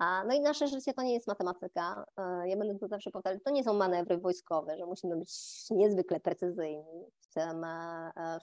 No 0.00 0.34
i 0.34 0.40
nasze 0.40 0.66
życie 0.68 0.94
to 0.94 1.02
nie 1.02 1.14
jest 1.14 1.26
matematyka. 1.26 2.04
Ja 2.44 2.56
będę 2.56 2.78
to 2.78 2.88
zawsze 2.88 3.10
powtarzać, 3.10 3.42
to 3.44 3.50
nie 3.50 3.64
są 3.64 3.74
manewry 3.74 4.18
wojskowe, 4.18 4.78
że 4.78 4.86
musimy 4.86 5.16
być 5.16 5.30
niezwykle 5.70 6.20
precyzyjni 6.20 7.04
w 7.20 7.34
tym, 7.34 7.66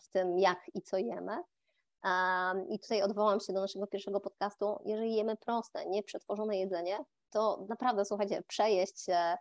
w 0.04 0.10
tym 0.12 0.40
jak 0.40 0.60
i 0.74 0.82
co 0.82 0.98
jemy. 0.98 1.38
I 2.70 2.80
tutaj 2.80 3.02
odwołam 3.02 3.40
się 3.40 3.54
do 3.54 3.62
naszego 3.62 3.88
pierwszego 3.88 4.20
podcastu. 4.20 4.80
Jeżeli 4.86 5.16
jemy 5.16 5.38
proste, 5.38 5.86
nieprzetworzone 5.86 6.58
jedzenie, 6.58 6.98
to 7.30 7.66
naprawdę, 7.70 8.06
słuchajcie, 8.06 8.44
przejeść 8.48 9.10
e, 9.10 9.38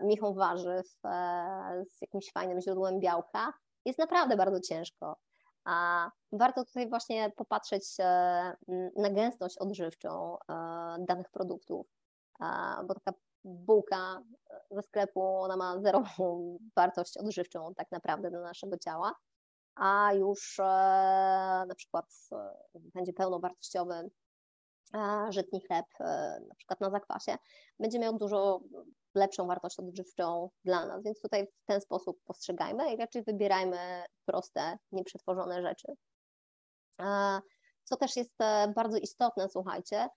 michą 0.00 0.34
warzyw 0.34 0.86
e, 1.04 1.84
z 1.88 2.00
jakimś 2.00 2.32
fajnym 2.32 2.60
źródłem 2.60 3.00
białka 3.00 3.52
jest 3.84 3.98
naprawdę 3.98 4.36
bardzo 4.36 4.60
ciężko. 4.60 5.16
A 5.64 6.10
warto 6.32 6.64
tutaj 6.64 6.88
właśnie 6.88 7.32
popatrzeć 7.36 7.84
e, 8.00 8.56
na 8.96 9.10
gęstość 9.10 9.58
odżywczą 9.58 10.36
danych 10.98 11.30
produktów, 11.30 11.86
bo 12.86 12.94
taka 12.94 13.18
bułka 13.44 14.22
ze 14.70 14.82
sklepu, 14.82 15.22
ona 15.22 15.56
ma 15.56 15.80
zerową 15.80 16.58
wartość 16.76 17.16
odżywczą 17.16 17.74
tak 17.74 17.90
naprawdę 17.90 18.30
dla 18.30 18.40
naszego 18.40 18.78
ciała 18.78 19.14
a 19.78 20.12
już 20.14 20.58
e, 20.60 20.64
na 21.68 21.74
przykład 21.76 22.04
e, 22.32 22.54
będzie 22.74 23.12
pełnowartościowy 23.12 24.10
żytni 25.28 25.60
chleb, 25.66 25.86
e, 26.00 26.04
na 26.48 26.54
przykład 26.54 26.80
na 26.80 26.90
zakwasie, 26.90 27.36
będzie 27.80 27.98
miał 27.98 28.18
dużo 28.18 28.60
lepszą 29.14 29.46
wartość 29.46 29.78
odżywczą 29.78 30.50
dla 30.64 30.86
nas, 30.86 31.02
więc 31.02 31.20
tutaj 31.20 31.46
w 31.46 31.66
ten 31.66 31.80
sposób 31.80 32.18
postrzegajmy 32.24 32.92
i 32.92 32.96
raczej 32.96 33.22
wybierajmy 33.22 34.04
proste, 34.24 34.78
nieprzetworzone 34.92 35.62
rzeczy. 35.62 35.92
Co 37.84 37.96
też 37.96 38.16
jest 38.16 38.34
bardzo 38.74 38.96
istotne, 38.96 39.48
słuchajcie, 39.48 40.08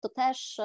to 0.00 0.08
też 0.08 0.60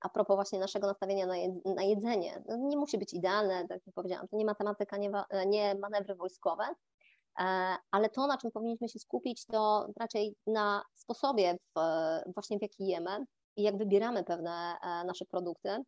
a 0.00 0.08
propos 0.14 0.36
właśnie 0.36 0.58
naszego 0.58 0.86
nastawienia 0.86 1.26
na 1.64 1.82
jedzenie, 1.82 2.42
no, 2.48 2.56
nie 2.56 2.76
musi 2.76 2.98
być 2.98 3.14
idealne, 3.14 3.68
tak 3.68 3.80
jak 3.86 3.94
powiedziałam, 3.94 4.28
to 4.28 4.36
nie 4.36 4.44
matematyka, 4.44 4.96
nie, 4.96 5.10
nie 5.46 5.74
manewry 5.74 6.14
wojskowe, 6.14 6.64
E, 6.64 6.93
ale 7.90 8.08
to, 8.14 8.26
na 8.26 8.38
czym 8.38 8.50
powinniśmy 8.50 8.88
się 8.88 8.98
skupić, 8.98 9.46
to 9.46 9.86
raczej 10.00 10.36
na 10.46 10.82
sposobie 10.94 11.56
w, 11.76 11.80
właśnie 12.34 12.58
w 12.58 12.62
jaki 12.62 12.86
jemy 12.86 13.24
i 13.56 13.62
jak 13.62 13.78
wybieramy 13.78 14.24
pewne 14.24 14.76
e, 14.82 15.04
nasze 15.04 15.24
produkty. 15.24 15.84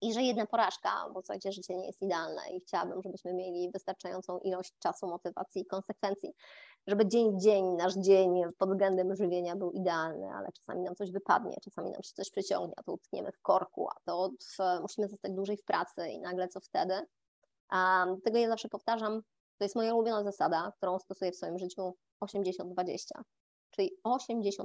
I 0.00 0.12
że 0.12 0.22
jedna 0.22 0.46
porażka, 0.46 0.90
bo 1.14 1.22
słuchajcie, 1.22 1.52
życie 1.52 1.76
nie 1.76 1.86
jest 1.86 2.02
idealne 2.02 2.42
i 2.50 2.60
chciałabym, 2.60 3.02
żebyśmy 3.02 3.34
mieli 3.34 3.70
wystarczającą 3.72 4.38
ilość 4.38 4.74
czasu, 4.78 5.06
motywacji 5.06 5.62
i 5.62 5.66
konsekwencji, 5.66 6.32
żeby 6.86 7.08
dzień 7.08 7.36
w 7.36 7.42
dzień, 7.42 7.64
nasz 7.64 7.94
dzień 7.94 8.42
pod 8.58 8.70
względem 8.70 9.16
żywienia 9.16 9.56
był 9.56 9.72
idealny, 9.72 10.28
ale 10.34 10.52
czasami 10.52 10.84
nam 10.84 10.94
coś 10.94 11.12
wypadnie, 11.12 11.56
czasami 11.64 11.90
nam 11.90 12.02
się 12.02 12.12
coś 12.14 12.30
przyciągnie, 12.30 12.74
a 12.76 12.82
to 12.82 12.92
utkniemy 12.92 13.32
w 13.32 13.40
korku, 13.40 13.88
a 13.88 13.94
to 14.04 14.30
musimy 14.82 15.08
zostać 15.08 15.32
dłużej 15.32 15.56
w 15.56 15.64
pracy 15.64 16.08
i 16.08 16.20
nagle 16.20 16.48
co 16.48 16.60
wtedy. 16.60 16.94
Um, 17.72 18.20
tego 18.20 18.38
ja 18.38 18.48
zawsze 18.48 18.68
powtarzam, 18.68 19.22
to 19.58 19.64
jest 19.64 19.76
moja 19.76 19.94
ulubiona 19.94 20.24
zasada, 20.24 20.72
którą 20.76 20.98
stosuję 20.98 21.32
w 21.32 21.36
swoim 21.36 21.58
życiu 21.58 21.94
80-20. 22.24 22.96
Czyli 23.70 23.90
80% 24.06 24.64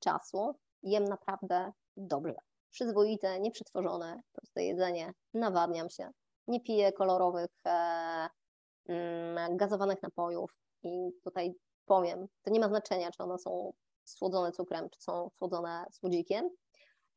czasu 0.00 0.54
jem 0.82 1.04
naprawdę 1.04 1.72
dobrze. 1.96 2.34
Przyzwoite, 2.70 3.40
nieprzetworzone, 3.40 4.20
proste 4.32 4.64
jedzenie, 4.64 5.12
nawadniam 5.34 5.90
się, 5.90 6.10
nie 6.48 6.60
piję 6.60 6.92
kolorowych, 6.92 7.50
e, 7.66 8.28
mm, 8.88 9.56
gazowanych 9.56 10.02
napojów 10.02 10.56
i 10.82 11.12
tutaj 11.24 11.54
powiem, 11.86 12.26
to 12.42 12.50
nie 12.50 12.60
ma 12.60 12.68
znaczenia, 12.68 13.10
czy 13.10 13.22
one 13.22 13.38
są 13.38 13.72
słodzone 14.04 14.52
cukrem, 14.52 14.90
czy 14.90 15.02
są 15.02 15.30
słodzone 15.38 15.86
słodzikiem, 15.90 16.50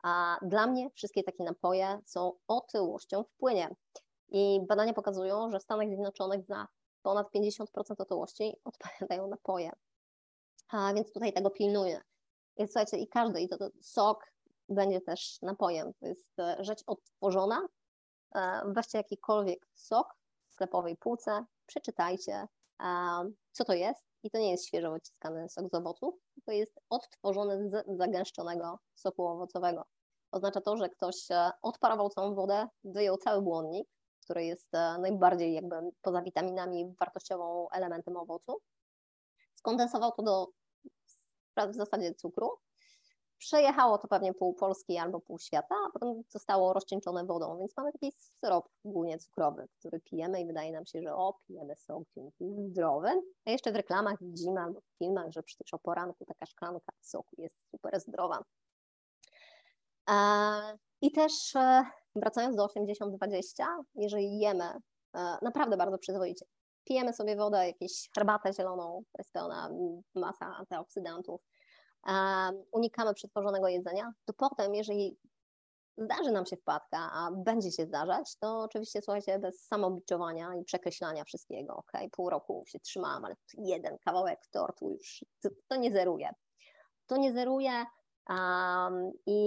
a 0.04 0.38
dla 0.42 0.68
mnie 0.68 0.90
wszystkie 0.90 1.24
takie 1.24 1.44
napoje 1.44 2.00
są 2.06 2.34
otyłością 2.48 3.24
w 3.24 3.32
płynie. 3.38 3.76
I 4.28 4.62
badania 4.68 4.94
pokazują, 4.94 5.52
że 5.52 5.60
w 5.60 5.64
Stanach 5.64 5.88
Zjednoczonych 5.88 6.46
za 6.46 6.68
ponad 7.06 7.28
50% 7.32 7.66
otyłości 7.98 8.56
odpowiadają 8.64 9.28
napoje. 9.28 9.72
A 10.70 10.94
więc 10.94 11.14
tutaj 11.14 11.34
tego 11.34 11.50
pilnuję. 11.50 12.02
Więc 12.58 12.72
słuchajcie, 12.72 12.98
i 12.98 13.08
każdy, 13.08 13.42
i 13.42 13.48
to, 13.48 13.58
to 13.58 13.70
sok 13.82 14.32
będzie 14.70 15.02
też 15.02 15.42
napojem. 15.42 15.94
To 15.94 16.08
jest 16.08 16.40
e, 16.40 16.58
rzecz 16.60 16.84
odtworzona. 16.88 17.68
E, 18.36 18.62
weźcie 18.66 18.98
jakikolwiek 18.98 19.68
sok 19.74 20.16
w 20.50 20.54
sklepowej 20.54 20.98
półce, 20.98 21.46
przeczytajcie, 21.66 22.48
co 23.52 23.66
to 23.66 23.74
jest. 23.74 24.08
I 24.24 24.32
to 24.32 24.38
nie 24.38 24.52
jest 24.52 24.66
świeżo 24.66 24.92
wyciskany 24.92 25.50
sok 25.50 25.70
z 25.70 25.74
owoców, 25.74 26.16
to 26.46 26.52
jest 26.52 26.80
odtworzony 26.90 27.70
z 27.70 27.98
zagęszczonego 27.98 28.80
soku 28.96 29.28
owocowego. 29.28 29.86
Oznacza 30.32 30.62
to, 30.62 30.78
że 30.78 30.90
ktoś 30.90 31.32
e, 31.32 31.52
odparował 31.62 32.10
całą 32.10 32.36
wodę, 32.36 32.68
wyjął 32.84 33.18
cały 33.18 33.42
błonnik, 33.42 33.90
który 34.26 34.46
jest 34.46 34.76
e, 34.76 34.98
najbardziej 35.00 35.54
jakby 35.54 35.76
poza 36.02 36.22
witaminami 36.22 36.96
wartościową 37.00 37.70
elementem 37.70 38.18
owocu. 38.18 38.58
Skondensował 39.56 40.12
to 40.12 40.24
do 40.24 40.48
w 41.72 41.76
zasadzie 41.76 42.14
cukru. 42.14 42.50
Przejechało 43.38 43.98
to 43.98 44.08
pewnie 44.08 44.34
pół 44.34 44.54
Polski 44.54 44.98
albo 44.98 45.20
pół 45.20 45.40
świata, 45.40 45.76
a 45.88 45.92
potem 45.92 46.24
zostało 46.30 46.74
rozcieńczone 46.74 47.26
wodą, 47.26 47.58
więc 47.60 47.78
mamy 47.78 47.92
taki 47.92 48.12
syrop 48.12 48.70
głównie 48.86 49.18
cukrowy, 49.20 49.68
który 49.80 50.00
pijemy 50.00 50.42
i 50.42 50.46
wydaje 50.46 50.72
nam 50.72 50.86
się, 50.86 51.02
że 51.02 51.16
o, 51.16 51.40
pijemy 51.48 51.76
sok 51.76 52.04
dzięki 52.16 52.46
zdrowy. 52.70 53.10
A 53.46 53.52
jeszcze 53.52 53.72
w 53.72 53.76
reklamach 53.76 54.18
widzimy 54.22 54.62
albo 54.62 54.82
w 54.82 54.98
filmach, 54.98 55.32
że 55.32 55.44
przecież 55.44 55.74
o 55.74 55.80
poranku 55.80 56.26
taka 56.26 56.46
szklanka 56.46 56.92
soku 57.02 57.36
jest 57.38 57.70
super 57.72 58.00
zdrowa. 58.00 58.44
I 61.02 61.12
też 61.12 61.56
e, 61.56 61.86
wracając 62.16 62.56
do 62.56 62.66
80-20, 62.66 63.66
jeżeli 63.96 64.40
jemy 64.40 64.64
e, 64.64 65.38
naprawdę 65.42 65.78
bardzo 65.78 65.98
przyzwoicie, 65.98 66.46
pijemy 66.84 67.14
sobie 67.14 67.36
wodę, 67.36 67.68
jakąś 67.68 68.10
herbatę 68.16 68.54
zieloną, 68.54 69.04
jest 69.18 69.32
pełna 69.32 69.70
masa 70.16 70.46
antyoksydantów, 70.46 71.42
unikamy 72.72 73.14
przetworzonego 73.14 73.68
jedzenia, 73.68 74.14
to 74.26 74.34
potem, 74.34 74.76
jeżeli 74.76 75.18
zdarzy 75.98 76.32
nam 76.32 76.46
się 76.46 76.58
wpadka, 76.58 76.98
a 76.98 77.32
będzie 77.32 77.72
się 77.72 77.86
zdarzać, 77.86 78.38
to 78.40 78.60
oczywiście 78.60 79.02
słuchajcie, 79.02 79.40
bez 79.40 79.68
samobiczowania 79.68 80.56
i 80.56 80.64
przekreślania 80.64 81.24
wszystkiego, 81.24 81.76
ok, 81.76 81.92
pół 82.12 82.30
roku 82.30 82.64
się 82.68 82.80
trzymałam, 82.80 83.26
ale 83.26 83.36
jeden 83.58 83.98
kawałek 83.98 84.48
tortu 84.52 84.90
już, 84.90 85.26
to, 85.42 85.50
to 85.68 85.76
nie 85.76 85.92
zeruje. 85.92 86.30
To 87.06 87.18
nie 87.18 87.34
zeruje 87.34 87.86
um, 88.30 89.12
i 89.26 89.38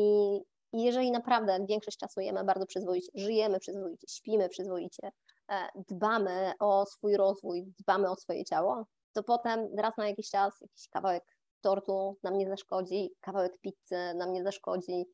i 0.72 0.82
jeżeli 0.82 1.10
naprawdę 1.10 1.66
większość 1.68 1.98
czasu 1.98 2.20
jemy 2.20 2.44
bardzo 2.44 2.66
przyzwoicie, 2.66 3.08
żyjemy 3.14 3.58
przyzwoicie, 3.58 4.06
śpimy 4.08 4.48
przyzwoicie, 4.48 5.10
e, 5.50 5.68
dbamy 5.88 6.52
o 6.60 6.86
swój 6.86 7.16
rozwój, 7.16 7.72
dbamy 7.78 8.10
o 8.10 8.16
swoje 8.16 8.44
ciało, 8.44 8.86
to 9.12 9.22
potem 9.22 9.68
raz 9.76 9.96
na 9.96 10.08
jakiś 10.08 10.30
czas 10.30 10.60
jakiś 10.60 10.88
kawałek 10.88 11.24
tortu 11.60 12.16
nam 12.22 12.38
nie 12.38 12.48
zaszkodzi, 12.48 13.10
kawałek 13.20 13.58
pizzy 13.60 14.14
nam 14.14 14.32
nie 14.32 14.44
zaszkodzi 14.44 15.06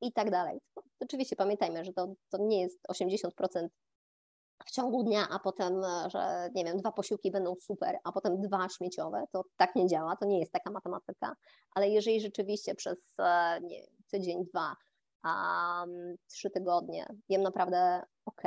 i 0.00 0.12
tak 0.12 0.30
dalej. 0.30 0.60
Oczywiście 1.00 1.36
pamiętajmy, 1.36 1.84
że 1.84 1.92
to, 1.92 2.14
to 2.30 2.38
nie 2.38 2.60
jest 2.60 2.78
80% 2.88 3.68
w 4.66 4.70
ciągu 4.70 5.02
dnia, 5.02 5.28
a 5.30 5.38
potem, 5.38 5.84
e, 5.84 6.10
że 6.10 6.50
nie 6.54 6.64
wiem, 6.64 6.76
dwa 6.76 6.92
posiłki 6.92 7.30
będą 7.30 7.54
super, 7.60 7.98
a 8.04 8.12
potem 8.12 8.40
dwa 8.40 8.68
śmieciowe, 8.68 9.24
to 9.32 9.44
tak 9.56 9.76
nie 9.76 9.86
działa, 9.86 10.16
to 10.16 10.26
nie 10.26 10.40
jest 10.40 10.52
taka 10.52 10.70
matematyka, 10.70 11.36
ale 11.74 11.88
jeżeli 11.88 12.20
rzeczywiście 12.20 12.74
przez 12.74 12.98
e, 13.18 13.60
nie, 13.62 13.86
tydzień, 14.10 14.44
dwa 14.44 14.76
um, 15.24 16.16
trzy 16.26 16.50
tygodnie 16.50 17.06
jem 17.28 17.42
naprawdę 17.42 18.02
ok, 18.24 18.42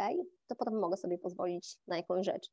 to 0.47 0.55
potem 0.55 0.79
mogę 0.79 0.97
sobie 0.97 1.17
pozwolić 1.17 1.77
na 1.87 1.97
jakąś 1.97 2.25
rzecz. 2.25 2.49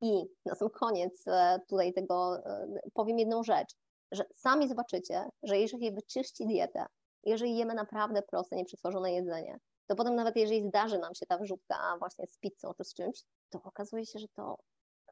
I 0.00 0.24
na 0.46 0.54
sam 0.54 0.70
koniec 0.70 1.24
e, 1.26 1.60
tutaj 1.68 1.92
tego 1.92 2.36
e, 2.46 2.80
powiem 2.94 3.18
jedną 3.18 3.42
rzecz, 3.42 3.74
że 4.12 4.24
sami 4.32 4.68
zobaczycie, 4.68 5.28
że 5.42 5.58
jeżeli 5.58 5.92
wyczyści 5.92 6.46
dietę, 6.46 6.86
jeżeli 7.24 7.56
jemy 7.56 7.74
naprawdę 7.74 8.22
proste, 8.22 8.56
nieprzetworzone 8.56 9.12
jedzenie, 9.12 9.58
to 9.86 9.96
potem 9.96 10.14
nawet 10.14 10.36
jeżeli 10.36 10.62
zdarzy 10.62 10.98
nam 10.98 11.14
się 11.14 11.26
ta 11.26 11.38
wrzutka 11.38 11.96
właśnie 11.98 12.26
z 12.26 12.38
pizzą 12.38 12.72
czy 12.76 12.84
z 12.84 12.94
czymś, 12.94 13.22
to 13.50 13.62
okazuje 13.62 14.06
się, 14.06 14.18
że 14.18 14.28
to 14.28 14.58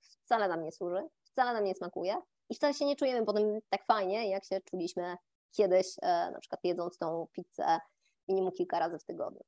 wcale 0.00 0.48
nam 0.48 0.64
nie 0.64 0.72
służy, 0.72 1.02
wcale 1.24 1.52
nam 1.52 1.64
nie 1.64 1.74
smakuje 1.74 2.16
i 2.48 2.54
wcale 2.54 2.74
się 2.74 2.84
nie 2.84 2.96
czujemy 2.96 3.26
potem 3.26 3.58
tak 3.68 3.86
fajnie, 3.86 4.30
jak 4.30 4.44
się 4.44 4.60
czuliśmy 4.60 5.16
kiedyś, 5.50 5.86
e, 6.02 6.30
na 6.30 6.40
przykład 6.40 6.60
jedząc 6.64 6.98
tą 6.98 7.26
pizzę 7.32 7.78
minimum 8.30 8.52
kilka 8.52 8.78
razy 8.78 8.98
w 8.98 9.04
tygodniu. 9.04 9.40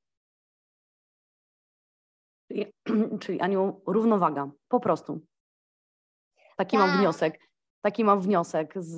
Czyli, 2.49 2.67
czyli 3.23 3.41
Aniu, 3.41 3.81
równowaga, 3.87 4.51
po 4.69 4.81
prostu. 4.81 5.21
Taki 6.57 6.79
mam 6.79 6.91
tak. 6.91 6.99
wniosek. 6.99 7.39
Taki 7.81 8.05
mam 8.05 8.21
wniosek 8.21 8.75
z, 8.77 8.95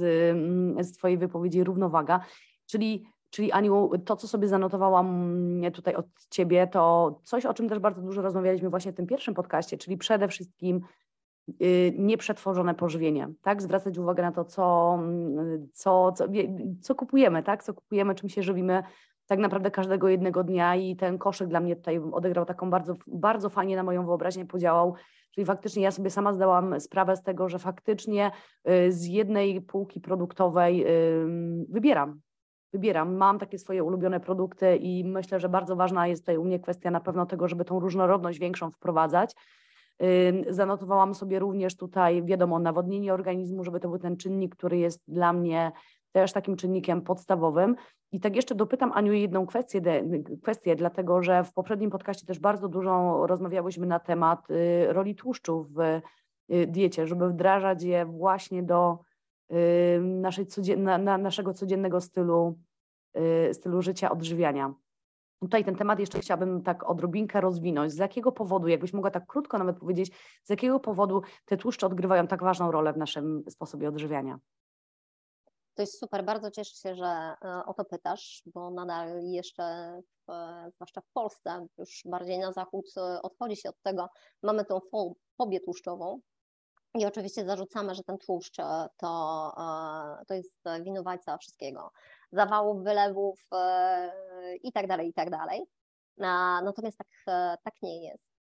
z 0.86 0.92
Twojej 0.92 1.18
wypowiedzi, 1.18 1.64
równowaga. 1.64 2.20
Czyli, 2.66 3.06
czyli 3.30 3.52
Aniu, 3.52 3.90
to, 4.04 4.16
co 4.16 4.28
sobie 4.28 4.48
zanotowałam 4.48 5.36
tutaj 5.74 5.94
od 5.94 6.06
Ciebie, 6.30 6.66
to 6.66 7.14
coś, 7.24 7.46
o 7.46 7.54
czym 7.54 7.68
też 7.68 7.78
bardzo 7.78 8.02
dużo 8.02 8.22
rozmawialiśmy 8.22 8.70
właśnie 8.70 8.92
w 8.92 8.94
tym 8.94 9.06
pierwszym 9.06 9.34
podcaście, 9.34 9.78
czyli 9.78 9.96
przede 9.96 10.28
wszystkim 10.28 10.80
y, 11.62 11.94
nieprzetworzone 11.98 12.74
pożywienie, 12.74 13.28
tak? 13.42 13.62
Zwracać 13.62 13.98
uwagę 13.98 14.22
na 14.22 14.32
to, 14.32 14.44
co, 14.44 14.98
co, 15.72 16.12
co, 16.12 16.24
co 16.80 16.94
kupujemy, 16.94 17.42
tak? 17.42 17.64
Co 17.64 17.74
kupujemy, 17.74 18.14
czym 18.14 18.28
się 18.28 18.42
żywimy, 18.42 18.82
tak 19.26 19.38
naprawdę 19.38 19.70
każdego 19.70 20.08
jednego 20.08 20.44
dnia 20.44 20.76
i 20.76 20.96
ten 20.96 21.18
koszyk 21.18 21.48
dla 21.48 21.60
mnie 21.60 21.76
tutaj 21.76 22.00
odegrał 22.12 22.44
taką 22.44 22.70
bardzo, 22.70 22.94
bardzo 23.06 23.48
fajnie 23.48 23.76
na 23.76 23.82
moją 23.82 24.06
wyobraźnię 24.06 24.46
podziałał, 24.46 24.94
czyli 25.30 25.44
faktycznie 25.44 25.82
ja 25.82 25.90
sobie 25.90 26.10
sama 26.10 26.32
zdałam 26.32 26.80
sprawę 26.80 27.16
z 27.16 27.22
tego, 27.22 27.48
że 27.48 27.58
faktycznie 27.58 28.30
y, 28.68 28.92
z 28.92 29.06
jednej 29.06 29.60
półki 29.60 30.00
produktowej 30.00 30.86
wybieram, 31.68 32.20
wybieram, 32.72 33.16
mam 33.16 33.38
takie 33.38 33.58
swoje 33.58 33.84
ulubione 33.84 34.20
produkty 34.20 34.76
i 34.76 35.04
myślę, 35.04 35.40
że 35.40 35.48
bardzo 35.48 35.76
ważna 35.76 36.06
jest 36.06 36.22
tutaj 36.22 36.36
u 36.36 36.44
mnie 36.44 36.60
kwestia 36.60 36.90
na 36.90 37.00
pewno 37.00 37.26
tego, 37.26 37.48
żeby 37.48 37.64
tą 37.64 37.80
różnorodność 37.80 38.38
większą 38.38 38.70
wprowadzać. 38.70 39.34
Zanotowałam 40.48 41.14
sobie 41.14 41.38
również 41.38 41.76
tutaj, 41.76 42.24
wiadomo, 42.24 42.58
nawodnienie 42.58 43.14
organizmu, 43.14 43.64
żeby 43.64 43.80
to 43.80 43.88
był 43.88 43.98
ten 43.98 44.16
czynnik, 44.16 44.56
który 44.56 44.78
jest 44.78 45.02
dla 45.08 45.32
mnie 45.32 45.72
też 46.14 46.32
takim 46.32 46.56
czynnikiem 46.56 47.02
podstawowym. 47.02 47.76
I 48.12 48.20
tak 48.20 48.36
jeszcze 48.36 48.54
dopytam 48.54 48.92
Aniu 48.92 49.12
jedną 49.12 49.46
kwestię, 49.46 49.80
kwestię, 50.42 50.76
dlatego 50.76 51.22
że 51.22 51.44
w 51.44 51.52
poprzednim 51.52 51.90
podcaście 51.90 52.26
też 52.26 52.38
bardzo 52.38 52.68
dużo 52.68 53.26
rozmawiałyśmy 53.26 53.86
na 53.86 53.98
temat 53.98 54.50
y, 54.50 54.92
roli 54.92 55.14
tłuszczu 55.14 55.66
w 55.70 55.80
y, 55.80 56.66
diecie, 56.66 57.06
żeby 57.06 57.28
wdrażać 57.28 57.82
je 57.82 58.06
właśnie 58.06 58.62
do 58.62 58.98
y, 59.52 60.00
naszej 60.00 60.46
codzien- 60.46 60.82
na, 61.04 61.18
naszego 61.18 61.54
codziennego 61.54 62.00
stylu, 62.00 62.58
stylu 63.52 63.82
życia, 63.82 64.10
odżywiania. 64.10 64.74
Tutaj 65.40 65.64
ten 65.64 65.76
temat 65.76 65.98
jeszcze 65.98 66.20
chciałabym 66.20 66.62
tak 66.62 66.90
odrobinkę 66.90 67.40
rozwinąć. 67.40 67.92
Z 67.92 67.98
jakiego 67.98 68.32
powodu, 68.32 68.68
jakbyś 68.68 68.92
mogła 68.92 69.10
tak 69.10 69.26
krótko 69.26 69.58
nawet 69.58 69.78
powiedzieć, 69.78 70.12
z 70.42 70.50
jakiego 70.50 70.80
powodu 70.80 71.22
te 71.44 71.56
tłuszcze 71.56 71.86
odgrywają 71.86 72.26
tak 72.26 72.42
ważną 72.42 72.70
rolę 72.70 72.92
w 72.92 72.96
naszym 72.96 73.44
sposobie 73.48 73.88
odżywiania? 73.88 74.38
To 75.74 75.82
jest 75.82 75.98
super, 75.98 76.24
bardzo 76.24 76.50
cieszę 76.50 76.76
się, 76.76 76.94
że 76.94 77.06
e, 77.06 77.64
o 77.66 77.74
to 77.74 77.84
pytasz, 77.84 78.42
bo 78.46 78.70
nadal 78.70 79.22
jeszcze, 79.22 79.98
w, 80.28 80.32
zwłaszcza 80.74 81.00
w 81.00 81.08
Polsce, 81.12 81.66
już 81.78 82.02
bardziej 82.04 82.38
na 82.38 82.52
zachód 82.52 82.86
e, 82.96 83.22
odchodzi 83.22 83.56
się 83.56 83.68
od 83.68 83.82
tego, 83.82 84.08
mamy 84.42 84.64
tą 84.64 84.80
fobię 85.38 85.60
tłuszczową, 85.60 86.20
i 86.94 87.06
oczywiście 87.06 87.44
zarzucamy, 87.44 87.94
że 87.94 88.02
ten 88.02 88.18
tłuszcz 88.18 88.58
e, 88.58 88.88
to, 88.96 89.52
to 90.28 90.34
jest 90.34 90.64
winowajca 90.82 91.38
wszystkiego. 91.38 91.90
Zawałów, 92.32 92.84
wylewów 92.84 93.48
i 94.62 94.72
tak 94.72 94.86
dalej, 94.86 95.08
i 95.08 95.12
tak 95.12 95.30
dalej. 95.30 95.62
Natomiast 96.62 96.98
tak, 96.98 97.08
tak 97.64 97.74
nie 97.82 98.04
jest. 98.04 98.40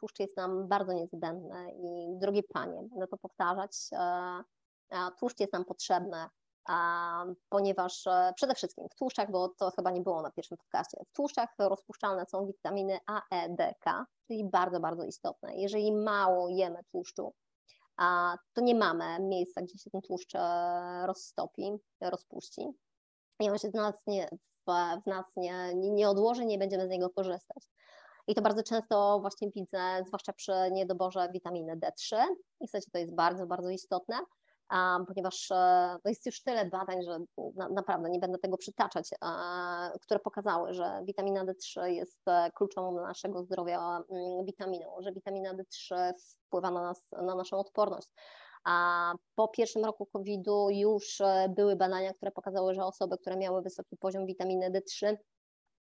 Tłuszcz 0.00 0.20
jest 0.20 0.36
nam 0.36 0.68
bardzo 0.68 0.92
niezbędny 0.92 1.72
i 1.72 2.18
drogie 2.18 2.42
panie, 2.42 2.82
będę 2.90 3.06
to 3.06 3.16
powtarzać, 3.16 3.76
tłuszcz 5.18 5.40
jest 5.40 5.52
nam 5.52 5.64
potrzebny 5.64 6.26
ponieważ 7.48 8.06
e, 8.06 8.32
przede 8.36 8.54
wszystkim 8.54 8.88
w 8.88 8.94
tłuszczach, 8.94 9.30
bo 9.30 9.48
to 9.48 9.70
chyba 9.70 9.90
nie 9.90 10.00
było 10.00 10.22
na 10.22 10.30
pierwszym 10.30 10.58
podcaście, 10.58 10.96
w 11.08 11.12
tłuszczach 11.12 11.54
rozpuszczalne 11.58 12.26
są 12.26 12.46
witaminy 12.46 12.98
A, 13.06 13.22
E, 13.30 13.48
D, 13.48 13.74
K, 13.80 14.06
czyli 14.26 14.44
bardzo, 14.44 14.80
bardzo 14.80 15.04
istotne. 15.04 15.56
Jeżeli 15.56 15.92
mało 15.92 16.48
jemy 16.48 16.84
tłuszczu, 16.90 17.34
to 18.52 18.60
nie 18.60 18.74
mamy 18.74 19.20
miejsca, 19.20 19.62
gdzie 19.62 19.78
się 19.78 19.90
ten 19.90 20.02
tłuszcz 20.02 20.34
e, 20.34 21.06
rozstopi, 21.06 21.72
rozpuści 22.00 22.68
i 23.40 23.50
on 23.50 23.58
się 23.58 23.70
w 23.70 23.74
nas 23.74 24.06
nie, 24.06 24.28
w, 24.66 24.72
w 25.02 25.06
nas 25.06 25.26
nie, 25.36 25.74
nie 25.74 26.08
odłoży, 26.08 26.44
nie 26.44 26.58
będziemy 26.58 26.86
z 26.86 26.90
niego 26.90 27.10
korzystać. 27.10 27.68
I 28.26 28.34
to 28.34 28.42
bardzo 28.42 28.62
często 28.62 29.18
właśnie 29.20 29.50
widzę, 29.50 30.02
zwłaszcza 30.06 30.32
przy 30.32 30.52
niedoborze 30.72 31.28
witaminy 31.32 31.76
D3. 31.76 32.16
I 32.60 32.68
słuchajcie, 32.68 32.90
to 32.92 32.98
jest 32.98 33.14
bardzo, 33.14 33.46
bardzo 33.46 33.70
istotne 33.70 34.16
ponieważ 35.06 35.50
e, 35.50 35.96
no 36.04 36.08
jest 36.08 36.26
już 36.26 36.42
tyle 36.42 36.64
badań, 36.64 37.02
że 37.02 37.18
naprawdę 37.70 38.10
nie 38.10 38.18
będę 38.18 38.38
tego 38.38 38.56
przytaczać, 38.56 39.10
które 40.00 40.20
pokazały, 40.20 40.74
że 40.74 41.02
witamina 41.04 41.44
D3 41.44 41.84
jest 41.84 42.28
e, 42.28 42.50
kluczową 42.54 42.94
dla 42.94 43.02
naszego 43.02 43.42
zdrowia 43.44 44.02
mm, 44.10 44.44
witaminą, 44.44 44.96
że 45.00 45.12
witamina 45.12 45.54
D3 45.54 46.12
wpływa 46.46 46.70
na, 46.70 46.82
nas, 46.82 47.08
na 47.12 47.34
naszą 47.34 47.58
odporność. 47.58 48.08
A 48.64 49.12
po 49.34 49.48
pierwszym 49.48 49.84
roku 49.84 50.06
COVID-u 50.06 50.70
już 50.70 51.20
e, 51.20 51.48
były 51.56 51.76
badania, 51.76 52.12
które 52.12 52.32
pokazały, 52.32 52.74
że 52.74 52.84
osoby, 52.84 53.18
które 53.18 53.36
miały 53.36 53.62
wysoki 53.62 53.96
poziom 53.96 54.26
witaminy 54.26 54.70
D3, 54.70 55.16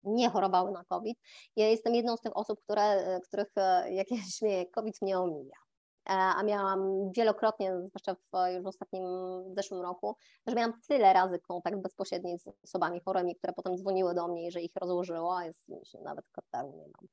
nie 0.02 0.30
chorowały 0.30 0.70
na 0.70 0.84
COVID. 0.84 1.18
Ja 1.56 1.68
jestem 1.68 1.94
jedną 1.94 2.16
z 2.16 2.20
tych 2.20 2.36
osób, 2.36 2.60
które, 2.62 3.20
których, 3.24 3.52
jak 3.90 4.10
ja 4.10 4.16
śmieję, 4.38 4.66
COVID 4.66 5.02
mnie 5.02 5.18
omija. 5.18 5.67
A 6.08 6.42
miałam 6.42 7.12
wielokrotnie, 7.12 7.72
zwłaszcza 7.80 8.14
w, 8.14 8.52
już 8.56 8.66
ostatnim, 8.66 9.04
w 9.52 9.54
zeszłym 9.54 9.80
roku, 9.80 10.16
że 10.46 10.54
miałam 10.54 10.72
tyle 10.88 11.12
razy 11.12 11.38
kontakt 11.38 11.76
bezpośredni 11.78 12.38
z 12.38 12.44
osobami 12.64 13.00
chorymi, 13.04 13.36
które 13.36 13.52
potem 13.52 13.76
dzwoniły 13.76 14.14
do 14.14 14.28
mnie, 14.28 14.50
że 14.50 14.60
ich 14.60 14.72
rozłożyło, 14.80 15.38
a 15.38 15.44
jest, 15.44 15.58
nawet 16.04 16.24
kateru 16.32 16.72
nie 16.76 16.86
mam. 16.86 17.08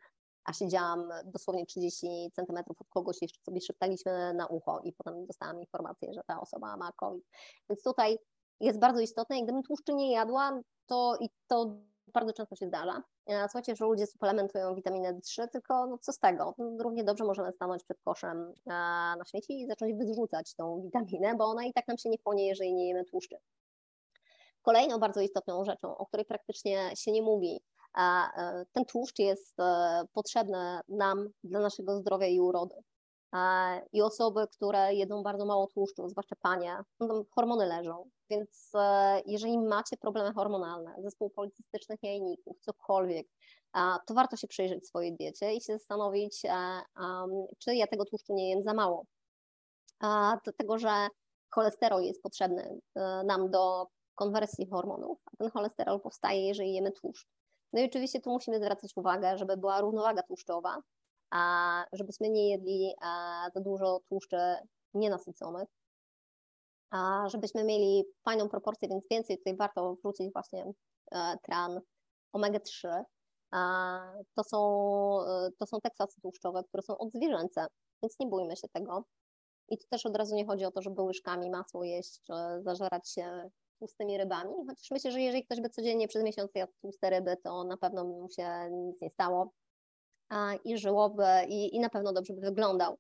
A 0.46 0.54
siedziałam 0.54 1.10
dosłownie 1.26 1.66
30 1.66 2.32
centymetrów 2.34 2.82
od 2.82 2.88
kogoś, 2.88 3.18
jeszcze 3.22 3.42
sobie 3.42 3.62
szeptaliśmy 3.62 4.34
na 4.34 4.48
ucho 4.48 4.80
i 4.84 4.94
potem 4.94 5.26
dostałam 5.26 5.60
informację, 5.60 6.14
że 6.14 6.22
ta 6.28 6.42
osoba 6.42 6.78
ma 6.78 6.92
COVID. 6.92 7.26
Więc 7.70 7.84
tutaj 7.84 8.18
jest 8.60 8.80
bardzo 8.80 9.00
istotne 9.00 9.38
i 9.38 9.44
gdybym 9.44 9.64
tłuszczy 9.64 9.94
nie 9.94 10.12
jadła, 10.12 10.62
to 10.86 11.18
i 11.20 11.30
to 11.48 11.78
bardzo 12.08 12.34
często 12.34 12.56
się 12.56 12.68
zdarza. 12.68 13.04
E, 13.28 13.44
słuchajcie, 13.44 13.76
że 13.76 13.86
ludzie 13.86 14.08
suplementują 14.08 14.76
witaminę 14.76 15.14
D3, 15.14 15.48
tylko 15.48 15.88
no 15.88 15.98
co 15.98 16.12
z 16.12 16.20
tego? 16.20 16.56
Równie 16.80 17.04
dobrze 17.04 17.24
możemy 17.24 17.52
stanąć 17.52 17.84
przed 17.84 18.02
koszem 18.02 18.54
e, 18.66 18.70
na 19.18 19.24
śmieci 19.28 19.62
i 19.62 19.68
zacząć 19.68 19.94
wyrzucać 19.94 20.56
tą 20.56 20.82
witaminę, 20.82 21.36
bo 21.36 21.46
ona 21.46 21.66
i 21.66 21.74
tak 21.74 21.88
nam 21.88 21.98
się 21.98 22.10
nie 22.10 22.18
chłonie, 22.24 22.48
jeżeli 22.48 22.74
nie 22.74 22.88
jemy 22.88 23.06
tłuszczy. 23.06 23.36
Kolejną 24.62 25.00
bardzo 25.00 25.22
istotną 25.22 25.66
rzeczą, 25.66 25.98
o 25.98 26.06
której 26.06 26.26
praktycznie 26.26 26.92
się 26.96 27.12
nie 27.12 27.22
mówi, 27.22 27.62
e, 27.98 28.66
ten 28.72 28.86
tłuszcz 28.86 29.20
jest 29.20 29.58
potrzebny 30.14 30.80
nam 30.88 31.30
dla 31.44 31.60
naszego 31.60 31.98
zdrowia 31.98 32.28
i 32.28 32.40
urody. 32.40 32.76
I 33.92 34.02
osoby, 34.02 34.48
które 34.48 34.94
jedzą 34.94 35.24
bardzo 35.24 35.46
mało 35.46 35.68
tłuszczu, 35.68 36.10
zwłaszcza 36.10 36.36
panie, 36.42 36.78
no 37.00 37.26
hormony 37.32 37.66
leżą, 37.66 38.10
więc 38.30 38.72
e, 38.76 39.22
jeżeli 39.26 39.60
macie 39.60 39.98
problemy 39.98 40.34
hormonalne, 40.34 40.96
zespół 40.98 41.30
policystycznych 41.30 42.04
jajników, 42.04 42.58
cokolwiek, 42.62 43.28
to 44.08 44.14
warto 44.14 44.38
się 44.38 44.48
przyjrzeć 44.48 44.88
swojej 44.88 45.16
diecie 45.18 45.54
i 45.54 45.62
się 45.62 45.74
zastanowić, 45.74 46.46
e, 46.46 46.82
czy 47.60 47.76
ja 47.76 47.88
tego 47.88 48.06
tłuszczu 48.06 48.34
nie 48.34 48.50
jem 48.50 48.64
za 48.64 48.74
mało. 48.74 49.06
Dlatego, 50.44 50.78
że 50.78 51.08
cholesterol 51.50 52.02
jest 52.02 52.22
potrzebny 52.22 52.80
e, 52.96 53.24
nam 53.24 53.52
do 53.52 53.88
konwersji 54.16 54.70
hormonów, 54.70 55.20
a 55.26 55.38
ten 55.38 55.52
cholesterol 55.52 56.02
powstaje, 56.02 56.48
jeżeli 56.48 56.74
jemy 56.74 56.92
tłuszcz. 56.92 57.28
No 57.74 57.82
i 57.82 57.86
oczywiście 57.86 58.22
tu 58.22 58.30
musimy 58.30 58.60
zwracać 58.60 58.92
uwagę, 58.96 59.38
żeby 59.38 59.58
była 59.58 59.82
równowaga 59.82 60.24
tłuszczowa, 60.24 60.78
żebyśmy 61.94 62.30
nie 62.30 62.50
jedli 62.50 62.96
za 63.54 63.62
dużo 63.62 64.00
tłuszczy 64.10 64.38
nienasyconych, 64.94 65.70
żebyśmy 67.28 67.64
mieli 67.64 68.04
fajną 68.26 68.50
proporcję, 68.50 68.90
więc 68.90 69.04
więcej 69.12 69.38
tutaj 69.38 69.56
warto 69.56 69.96
wrócić 69.96 70.34
właśnie 70.34 70.74
e, 71.12 71.38
tran 71.44 71.82
omega-3. 72.34 73.04
To 74.36 74.44
są, 74.44 74.60
e, 75.28 75.50
to 75.60 75.66
są 75.66 75.82
te 75.82 75.90
kwasy 75.90 76.22
tłuszczowe, 76.22 76.64
które 76.64 76.84
są 76.84 76.98
odzwierzęce, 76.98 77.68
więc 78.04 78.20
nie 78.20 78.28
bójmy 78.28 78.56
się 78.56 78.68
tego. 78.68 79.04
I 79.70 79.78
tu 79.78 79.88
też 79.90 80.06
od 80.06 80.16
razu 80.16 80.36
nie 80.36 80.46
chodzi 80.46 80.66
o 80.66 80.72
to, 80.72 80.82
żeby 80.82 81.02
łyżkami 81.02 81.50
masło 81.50 81.84
jeść, 81.84 82.22
czy 82.22 82.34
zażerać 82.62 83.10
się 83.10 83.50
tłustymi 83.80 84.18
rybami, 84.18 84.54
chociaż 84.68 84.92
myślę, 84.92 85.12
że 85.12 85.22
jeżeli 85.22 85.46
ktoś 85.46 85.62
by 85.62 85.70
codziennie 85.70 86.08
przez 86.08 86.24
miesiąc 86.24 86.52
jadł 86.56 86.74
tłuste 86.82 87.10
ryby, 87.10 87.38
to 87.44 87.64
na 87.64 87.78
pewno 87.78 88.04
mu 88.04 88.30
się 88.30 88.70
nic 88.72 89.02
nie 89.02 89.10
stało 89.10 89.52
i 90.64 90.78
żyłoby 90.78 91.26
i, 91.48 91.76
i 91.76 91.80
na 91.80 91.90
pewno 91.90 92.14
dobrze 92.14 92.34
by 92.34 92.42
wyglądał. 92.42 92.98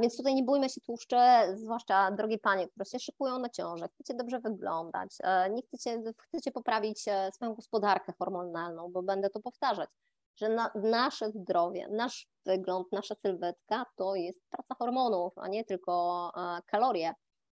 Więc 0.00 0.16
tutaj 0.16 0.34
nie 0.34 0.42
bójmy 0.42 0.68
się 0.68 0.80
tłuszcze, 0.80 1.48
zwłaszcza 1.54 2.10
drogie 2.10 2.38
panie, 2.38 2.68
które 2.68 2.84
się 2.84 2.98
szykują 2.98 3.38
na 3.38 3.48
ciążę, 3.48 3.88
chcecie 3.88 4.14
dobrze 4.14 4.40
wyglądać, 4.40 5.10
e, 5.20 5.50
nie 5.50 5.62
chcecie, 5.62 6.02
chcecie 6.18 6.52
poprawić 6.52 7.08
e, 7.08 7.30
swoją 7.32 7.54
gospodarkę 7.54 8.12
hormonalną, 8.18 8.92
bo 8.92 9.02
będę 9.02 9.30
to 9.30 9.40
powtarzać, 9.40 9.90
że 10.36 10.48
na, 10.48 10.70
nasze 10.74 11.30
zdrowie, 11.30 11.88
nasz 11.90 12.28
wygląd, 12.46 12.92
nasza 12.92 13.14
sylwetka 13.14 13.84
to 13.96 14.14
jest 14.14 14.40
praca 14.50 14.74
hormonów, 14.78 15.32
a 15.36 15.48
nie 15.48 15.64
tylko 15.64 16.32
e, 16.36 16.62
kalorie. 16.66 17.12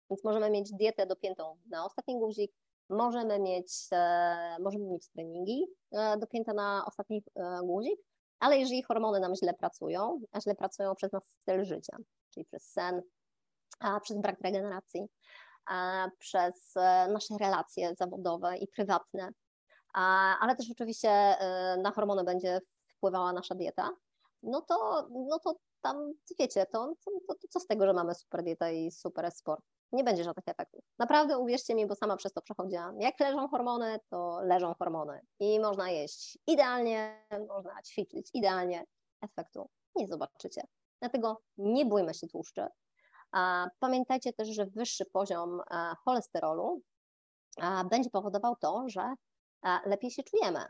Więc 0.10 0.24
możemy 0.24 0.50
mieć 0.50 0.72
dietę 0.72 1.06
dopiętą 1.06 1.58
na 1.70 1.86
ostatni 1.86 2.20
guzik, 2.20 2.52
możemy 2.90 3.40
mieć, 3.40 3.68
możemy 4.60 4.86
mieć 4.86 5.10
treningi 5.10 5.66
dopięte 6.20 6.54
na 6.54 6.86
ostatni 6.88 7.24
guzik, 7.64 8.00
ale 8.40 8.58
jeżeli 8.58 8.84
hormony 8.84 9.20
nam 9.20 9.36
źle 9.36 9.54
pracują, 9.54 10.22
a 10.32 10.42
źle 10.42 10.56
pracują 10.56 10.96
przez 10.96 11.12
nasz 11.12 11.24
styl 11.24 11.66
życia, 11.66 11.98
czyli 12.30 12.46
przez 12.46 12.72
sen, 12.72 13.02
a 13.80 14.00
przez 14.00 14.18
brak 14.18 14.42
regeneracji, 14.42 15.06
a 15.66 16.08
przez 16.20 16.78
e, 16.78 17.08
nasze 17.08 17.38
relacje 17.40 17.96
zawodowe 17.98 18.58
i 18.58 18.68
prywatne, 18.68 19.30
a, 19.94 20.36
ale 20.40 20.56
też 20.56 20.72
oczywiście 20.72 21.10
e, 21.10 21.78
na 21.84 21.92
hormony 21.92 22.24
będzie 22.24 22.60
wpływała 22.88 23.34
nasza 23.34 23.56
dieta, 23.56 23.90
no 24.44 24.62
to, 24.62 25.08
no 25.12 25.40
to 25.40 25.56
tam, 25.82 26.14
wiecie, 26.40 26.66
to, 26.66 26.94
to, 27.06 27.12
to, 27.28 27.36
to 27.36 27.48
co 27.50 27.60
z 27.60 27.68
tego, 27.68 27.86
że 27.86 27.94
mamy 27.94 28.16
super 28.16 28.44
dietę 28.44 28.76
i 28.76 28.92
super 28.92 29.32
sport? 29.32 29.75
Nie 29.92 30.04
będzie 30.04 30.24
żadnych 30.24 30.48
efektów. 30.48 30.84
Naprawdę 31.00 31.38
uwierzcie 31.38 31.76
mi, 31.76 31.88
bo 31.88 31.96
sama 31.96 32.18
przez 32.18 32.34
to 32.34 32.42
przechodziłam. 32.42 33.02
Jak 33.02 33.20
leżą 33.20 33.48
hormony, 33.48 34.00
to 34.10 34.40
leżą 34.42 34.74
hormony 34.74 35.22
i 35.40 35.60
można 35.60 35.90
jeść 35.90 36.38
idealnie, 36.48 37.28
można 37.48 37.82
ćwiczyć 37.82 38.30
idealnie, 38.34 38.86
efektu 39.22 39.70
nie 39.96 40.08
zobaczycie. 40.08 40.62
Dlatego 41.00 41.42
nie 41.58 41.86
bójmy 41.86 42.14
się 42.14 42.28
tłuszczy. 42.28 42.68
Pamiętajcie 43.80 44.34
też, 44.34 44.48
że 44.48 44.66
wyższy 44.66 45.06
poziom 45.06 45.62
e, 45.62 45.96
cholesterolu 46.06 46.82
będzie 47.90 48.10
powodował 48.10 48.56
to, 48.56 48.84
że 48.88 49.14
e, 49.66 49.80
lepiej 49.86 50.12
się 50.12 50.24
czujemy. 50.24 50.66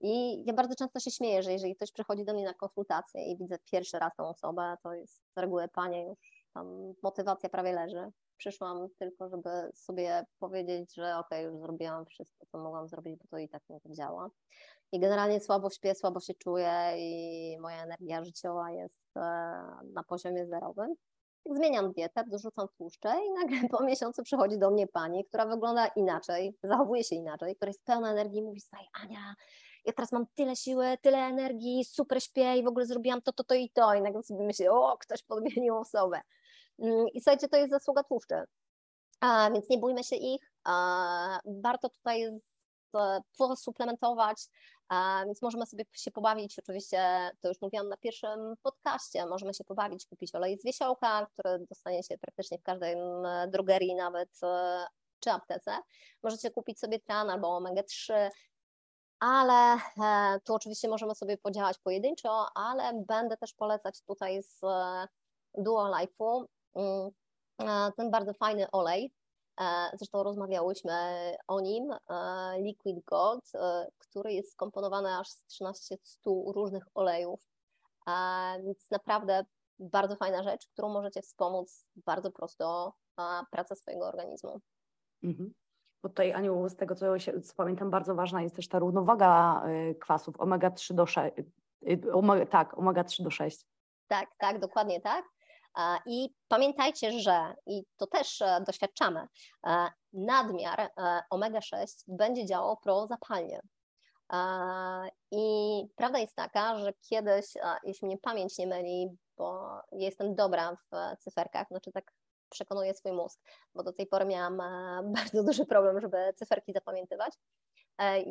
I 0.00 0.44
ja 0.44 0.52
bardzo 0.52 0.74
często 0.74 1.00
się 1.00 1.10
śmieję, 1.10 1.42
że 1.42 1.52
jeżeli 1.52 1.76
ktoś 1.76 1.92
przychodzi 1.92 2.24
do 2.24 2.32
mnie 2.32 2.44
na 2.44 2.54
konsultację 2.54 3.32
i 3.32 3.36
widzę 3.36 3.58
pierwszy 3.72 3.98
raz 3.98 4.16
tą 4.16 4.28
osobę, 4.28 4.76
to 4.82 4.92
jest 4.92 5.14
z 5.14 5.36
reguły 5.36 5.68
panie 5.68 6.04
już 6.06 6.39
tam 6.54 6.94
motywacja 7.02 7.48
prawie 7.48 7.72
leży 7.72 8.12
przyszłam 8.40 8.88
tylko, 8.98 9.28
żeby 9.28 9.50
sobie 9.74 10.24
powiedzieć, 10.38 10.94
że 10.94 11.16
ok, 11.16 11.28
już 11.42 11.58
zrobiłam 11.58 12.06
wszystko, 12.06 12.46
co 12.46 12.58
mogłam 12.58 12.88
zrobić, 12.88 13.16
bo 13.16 13.24
to 13.30 13.38
i 13.38 13.48
tak 13.48 13.62
nie 13.68 13.80
działa. 13.94 14.30
I 14.92 15.00
generalnie 15.00 15.40
słabo 15.40 15.70
śpię, 15.70 15.94
słabo 15.94 16.20
się 16.20 16.34
czuję 16.34 16.92
i 16.96 17.56
moja 17.60 17.82
energia 17.82 18.24
życiowa 18.24 18.70
jest 18.70 19.16
e, 19.16 19.20
na 19.92 20.04
poziomie 20.08 20.46
zerowym. 20.46 20.94
Zmieniam 21.46 21.92
dietę, 21.92 22.24
dorzucam 22.26 22.66
tłuszcze 22.76 23.14
i 23.26 23.32
nagle 23.32 23.68
po 23.68 23.84
miesiącu 23.84 24.22
przychodzi 24.22 24.58
do 24.58 24.70
mnie 24.70 24.86
pani, 24.86 25.24
która 25.24 25.46
wygląda 25.46 25.86
inaczej, 25.86 26.56
zachowuje 26.62 27.04
się 27.04 27.16
inaczej, 27.16 27.56
która 27.56 27.68
jest 27.68 27.84
pełna 27.84 28.12
energii 28.12 28.38
i 28.38 28.42
mówi, 28.42 28.60
staj 28.60 28.84
Ania, 29.02 29.34
ja 29.84 29.92
teraz 29.92 30.12
mam 30.12 30.26
tyle 30.34 30.56
siły, 30.56 30.98
tyle 31.02 31.18
energii, 31.18 31.84
super 31.84 32.22
śpię 32.22 32.56
i 32.56 32.64
w 32.64 32.66
ogóle 32.66 32.86
zrobiłam 32.86 33.22
to, 33.22 33.32
to, 33.32 33.44
to 33.44 33.54
i 33.54 33.70
to. 33.70 33.94
I 33.94 34.02
nagle 34.02 34.22
sobie 34.22 34.44
myślę, 34.44 34.72
o, 34.72 34.98
ktoś 34.98 35.22
podmienił 35.22 35.76
osobę. 35.76 36.20
Mm, 36.80 37.08
I 37.14 37.20
słuchajcie, 37.20 37.48
to 37.48 37.56
jest 37.56 37.70
zasługa 37.70 38.04
tłuszczy, 38.04 38.44
a, 39.20 39.50
więc 39.50 39.68
nie 39.68 39.78
bójmy 39.78 40.04
się 40.04 40.16
ich. 40.16 40.52
A, 40.64 41.40
warto 41.46 41.88
tutaj 41.88 42.40
posuplementować, 43.38 44.46
a, 44.88 45.22
więc 45.26 45.42
możemy 45.42 45.66
sobie 45.66 45.84
się 45.92 46.10
pobawić, 46.10 46.58
oczywiście 46.58 47.30
to 47.40 47.48
już 47.48 47.60
mówiłam 47.60 47.88
na 47.88 47.96
pierwszym 47.96 48.54
podcaście, 48.62 49.26
możemy 49.26 49.54
się 49.54 49.64
pobawić, 49.64 50.06
kupić 50.06 50.34
olej 50.34 50.58
z 50.58 50.64
wiesiołka, 50.64 51.26
który 51.32 51.66
dostanie 51.70 52.02
się 52.02 52.18
praktycznie 52.18 52.58
w 52.58 52.62
każdej 52.62 52.96
drogerii 53.48 53.94
nawet 53.94 54.30
e, 54.42 54.86
czy 55.20 55.30
aptece. 55.30 55.78
Możecie 56.22 56.50
kupić 56.50 56.80
sobie 56.80 57.00
tran 57.00 57.30
albo 57.30 57.58
omega-3, 57.58 58.30
ale 59.20 59.74
e, 59.74 60.40
tu 60.44 60.54
oczywiście 60.54 60.88
możemy 60.88 61.14
sobie 61.14 61.38
podziałać 61.38 61.78
pojedynczo, 61.78 62.46
ale 62.54 63.04
będę 63.08 63.36
też 63.36 63.54
polecać 63.54 64.02
tutaj 64.02 64.42
z 64.42 64.64
e, 64.64 65.06
Duo 65.54 65.92
Life'u 65.92 66.44
Mm, 66.44 66.59
ten 67.96 68.10
bardzo 68.10 68.34
fajny 68.34 68.70
olej. 68.70 69.12
E, 69.60 69.90
zresztą 69.94 70.22
rozmawiałyśmy 70.22 70.92
o 71.48 71.60
nim, 71.60 71.92
e, 71.92 71.98
Liquid 72.58 73.04
Gold, 73.04 73.50
e, 73.54 73.86
który 73.98 74.32
jest 74.32 74.52
skomponowany 74.52 75.18
aż 75.18 75.28
z 75.28 75.44
13 75.44 75.96
różnych 76.54 76.84
olejów. 76.94 77.40
Więc 78.64 78.90
naprawdę 78.90 79.44
bardzo 79.78 80.16
fajna 80.16 80.42
rzecz, 80.42 80.68
którą 80.68 80.88
możecie 80.88 81.22
wspomóc 81.22 81.86
bardzo 81.96 82.30
prosto 82.30 82.94
pracę 83.50 83.76
swojego 83.76 84.06
organizmu. 84.06 84.60
Mhm. 85.22 85.54
Bo 86.02 86.08
tutaj, 86.08 86.32
Aniu, 86.32 86.68
z 86.68 86.76
tego 86.76 86.94
co, 86.94 87.18
się, 87.18 87.40
co 87.40 87.54
pamiętam, 87.54 87.90
bardzo 87.90 88.14
ważna 88.14 88.42
jest 88.42 88.56
też 88.56 88.68
ta 88.68 88.78
równowaga 88.78 89.64
kwasów 90.00 90.36
omega-3 90.36 90.94
do 90.94 91.06
6. 91.06 91.34
Y, 91.82 92.46
tak, 92.50 92.74
omega-3 92.74 93.22
do 93.22 93.30
6. 93.30 93.66
Tak, 94.08 94.28
tak, 94.38 94.58
dokładnie 94.58 95.00
tak. 95.00 95.24
I 96.06 96.34
pamiętajcie, 96.48 97.20
że, 97.20 97.54
i 97.66 97.84
to 97.96 98.06
też 98.06 98.42
e, 98.42 98.60
doświadczamy, 98.66 99.26
e, 99.66 99.90
nadmiar 100.12 100.80
e, 100.80 100.90
omega-6 101.30 102.04
będzie 102.08 102.46
działał 102.46 102.76
prozapalnie. 102.76 103.60
I 105.30 105.40
prawda 105.96 106.18
jest 106.18 106.36
taka, 106.36 106.78
że 106.78 106.92
kiedyś, 106.92 107.46
jeśli 107.84 108.06
mnie 108.06 108.18
pamięć 108.18 108.58
nie 108.58 108.66
myli, 108.66 109.08
bo 109.36 109.70
jestem 109.92 110.34
dobra 110.34 110.76
w 110.76 111.16
cyferkach, 111.22 111.68
znaczy 111.68 111.92
tak 111.92 112.12
przekonuję 112.48 112.94
swój 112.94 113.12
mózg, 113.12 113.40
bo 113.74 113.82
do 113.82 113.92
tej 113.92 114.06
pory 114.06 114.24
miałam 114.24 114.56
bardzo 115.16 115.44
duży 115.44 115.66
problem, 115.66 116.00
żeby 116.00 116.34
cyferki 116.36 116.72
zapamiętywać. 116.72 117.34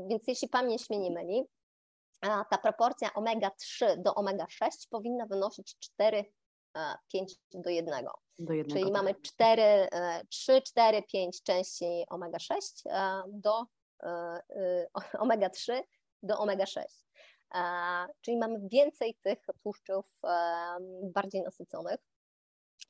Więc 0.09 0.23
jeśli 0.27 0.49
pamięć 0.49 0.89
mnie 0.89 0.99
nie 0.99 1.11
myli, 1.11 1.45
ta 2.21 2.57
proporcja 2.61 3.09
omega-3 3.09 3.97
do 3.97 4.13
omega-6 4.13 4.69
powinna 4.89 5.25
wynosić 5.25 5.75
4 5.79 6.25
5 7.07 7.35
do 7.53 7.69
1. 7.69 8.05
Do 8.39 8.53
jednego, 8.53 8.79
Czyli 8.79 8.83
tak. 8.83 8.93
mamy 8.93 9.15
4, 9.21 9.87
3, 10.29 10.61
4, 10.61 11.03
5 11.03 11.43
części 11.43 12.05
omega-6 12.09 12.83
do 13.27 13.65
omega-3 15.23 15.81
do 16.23 16.35
omega-6. 16.35 16.83
Czyli 18.21 18.37
mamy 18.37 18.59
więcej 18.71 19.15
tych 19.21 19.39
tłuszczów 19.63 20.05
bardziej 21.03 21.41
nasyconych. 21.41 21.97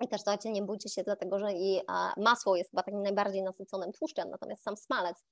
I 0.01 0.07
też 0.07 0.21
słuchajcie, 0.21 0.51
nie 0.51 0.61
bójcie 0.61 0.89
się, 0.89 1.03
dlatego 1.03 1.39
że 1.39 1.53
i 1.53 1.81
masło 2.17 2.55
jest 2.55 2.69
chyba 2.69 2.83
takim 2.83 3.03
najbardziej 3.03 3.43
nasyconym 3.43 3.91
tłuszczem, 3.91 4.29
natomiast 4.29 4.63
sam 4.63 4.77
smalec 4.77 5.25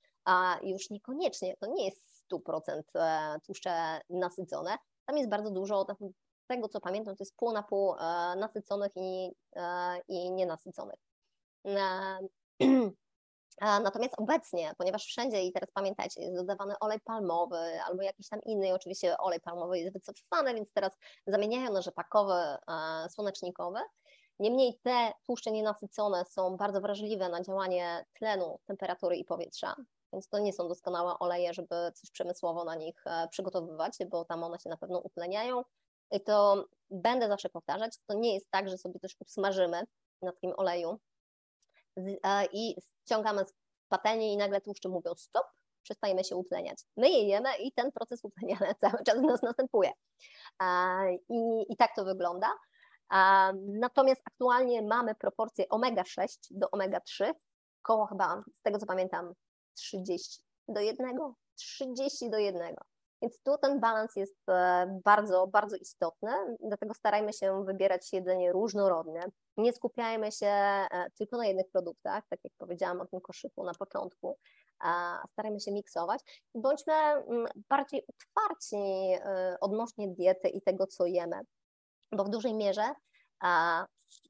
już 0.62 0.90
niekoniecznie, 0.90 1.56
to 1.56 1.66
nie 1.66 1.84
jest 1.84 2.08
100% 2.32 2.82
e, 2.94 3.40
tłuszcze 3.46 4.00
nasycone. 4.10 4.78
Tam 5.06 5.16
jest 5.16 5.30
bardzo 5.30 5.50
dużo, 5.50 5.84
tego 6.48 6.68
co 6.68 6.80
pamiętam, 6.80 7.16
to 7.16 7.22
jest 7.22 7.36
pół 7.36 7.52
na 7.52 7.62
pół 7.62 7.94
e, 7.94 7.96
nasyconych 8.36 8.92
i, 8.96 9.32
e, 9.56 9.98
i 10.08 10.32
nienasyconych. 10.32 10.98
Natomiast 13.60 14.14
obecnie, 14.18 14.72
ponieważ 14.78 15.04
wszędzie 15.04 15.42
i 15.42 15.52
teraz 15.52 15.70
pamiętajcie, 15.70 16.22
jest 16.22 16.34
dodawany 16.34 16.78
olej 16.80 17.00
palmowy 17.00 17.82
albo 17.86 18.02
jakiś 18.02 18.28
tam 18.28 18.40
inny, 18.42 18.74
oczywiście 18.74 19.18
olej 19.18 19.40
palmowy 19.40 19.78
jest 19.78 19.92
wycofany, 19.92 20.54
więc 20.54 20.72
teraz 20.72 20.98
zamieniają 21.26 21.72
na 21.72 21.82
rzepakowy, 21.82 22.34
słonecznikowy. 23.10 23.78
Niemniej 24.38 24.78
te 24.82 25.12
tłuszcze 25.26 25.50
nienasycone 25.50 26.24
są 26.24 26.56
bardzo 26.56 26.80
wrażliwe 26.80 27.28
na 27.28 27.42
działanie 27.42 28.04
tlenu, 28.12 28.58
temperatury 28.66 29.16
i 29.16 29.24
powietrza, 29.24 29.76
więc 30.12 30.28
to 30.28 30.38
nie 30.38 30.52
są 30.52 30.68
doskonałe 30.68 31.18
oleje, 31.18 31.54
żeby 31.54 31.92
coś 31.94 32.10
przemysłowo 32.10 32.64
na 32.64 32.74
nich 32.74 33.02
e, 33.06 33.28
przygotowywać, 33.28 33.98
bo 34.10 34.24
tam 34.24 34.44
one 34.44 34.58
się 34.58 34.68
na 34.68 34.76
pewno 34.76 34.98
utleniają. 34.98 35.62
I 36.10 36.20
to 36.20 36.64
będę 36.90 37.28
zawsze 37.28 37.48
powtarzać, 37.48 37.98
to 38.06 38.14
nie 38.14 38.34
jest 38.34 38.50
tak, 38.50 38.68
że 38.68 38.78
sobie 38.78 39.00
też 39.00 39.16
usmażymy 39.20 39.84
na 40.22 40.32
takim 40.32 40.52
oleju 40.56 40.98
i 42.52 42.76
ściągamy 43.04 43.44
z 43.44 43.52
patelni 43.88 44.32
i 44.32 44.36
nagle 44.36 44.60
tłuszcze 44.60 44.88
mówią 44.88 45.14
stop, 45.16 45.46
przestajemy 45.82 46.24
się 46.24 46.36
utleniać. 46.36 46.78
My 46.96 47.10
je 47.10 47.22
jemy 47.22 47.48
i 47.56 47.72
ten 47.72 47.92
proces 47.92 48.20
utleniania 48.24 48.74
cały 48.80 49.04
czas 49.04 49.18
w 49.18 49.22
nas 49.22 49.42
następuje. 49.42 49.92
I, 51.28 51.72
i 51.72 51.76
tak 51.76 51.94
to 51.96 52.04
wygląda. 52.04 52.52
Natomiast 53.56 54.22
aktualnie 54.24 54.82
mamy 54.82 55.14
proporcję 55.14 55.64
omega-6 55.68 56.38
do 56.50 56.66
omega-3, 56.66 57.34
koło 57.82 58.06
chyba, 58.06 58.42
z 58.54 58.62
tego 58.62 58.78
co 58.78 58.86
pamiętam, 58.86 59.34
30 59.74 60.42
do 60.68 60.80
1, 60.80 61.18
30 61.54 62.30
do 62.30 62.38
1. 62.38 62.74
Więc 63.22 63.40
tu 63.42 63.58
ten 63.58 63.80
balans 63.80 64.16
jest 64.16 64.48
e, 64.48 65.00
bardzo, 65.04 65.46
bardzo 65.46 65.76
istotny, 65.76 66.30
dlatego 66.60 66.94
starajmy 66.94 67.32
się 67.32 67.64
wybierać 67.64 68.12
jedzenie 68.12 68.52
różnorodne. 68.52 69.20
Nie 69.56 69.72
skupiajmy 69.72 70.32
się 70.32 70.46
e, 70.46 70.88
tylko 71.18 71.36
na 71.36 71.46
jednych 71.46 71.70
produktach, 71.70 72.24
tak 72.30 72.40
jak 72.44 72.52
powiedziałam 72.58 73.00
o 73.00 73.06
tym 73.06 73.20
koszyku 73.20 73.64
na 73.64 73.72
początku, 73.74 74.38
starajmy 75.28 75.60
się 75.60 75.72
miksować. 75.72 76.20
Bądźmy 76.54 76.94
mm, 76.94 77.46
bardziej 77.68 78.06
otwarci 78.06 78.76
e, 78.76 79.56
odnośnie 79.60 80.08
diety 80.08 80.48
i 80.48 80.62
tego, 80.62 80.86
co 80.86 81.06
jemy, 81.06 81.40
bo 82.12 82.24
w 82.24 82.28
dużej 82.28 82.54
mierze 82.54 82.94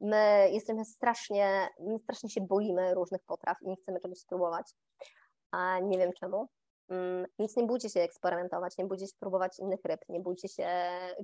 my 0.01 0.48
jesteśmy 0.53 0.85
strasznie, 0.85 1.68
my 1.81 1.98
strasznie 1.98 2.31
się 2.31 2.40
boimy 2.40 2.94
różnych 2.94 3.22
potraw 3.27 3.57
i 3.62 3.68
nie 3.68 3.77
chcemy 3.77 4.01
czegoś 4.01 4.18
spróbować 4.18 4.74
nie 5.83 5.98
wiem 5.98 6.12
czemu. 6.12 6.48
Mm, 6.88 7.27
więc 7.38 7.57
nie 7.57 7.66
bójcie 7.66 7.90
się 7.90 8.01
eksperymentować, 8.01 8.79
nie 8.79 8.85
bójcie 8.85 9.07
się 9.07 9.12
próbować 9.20 9.59
innych 9.59 9.81
ryb, 9.85 10.01
nie 10.09 10.20
bójcie 10.20 10.48
się 10.48 10.68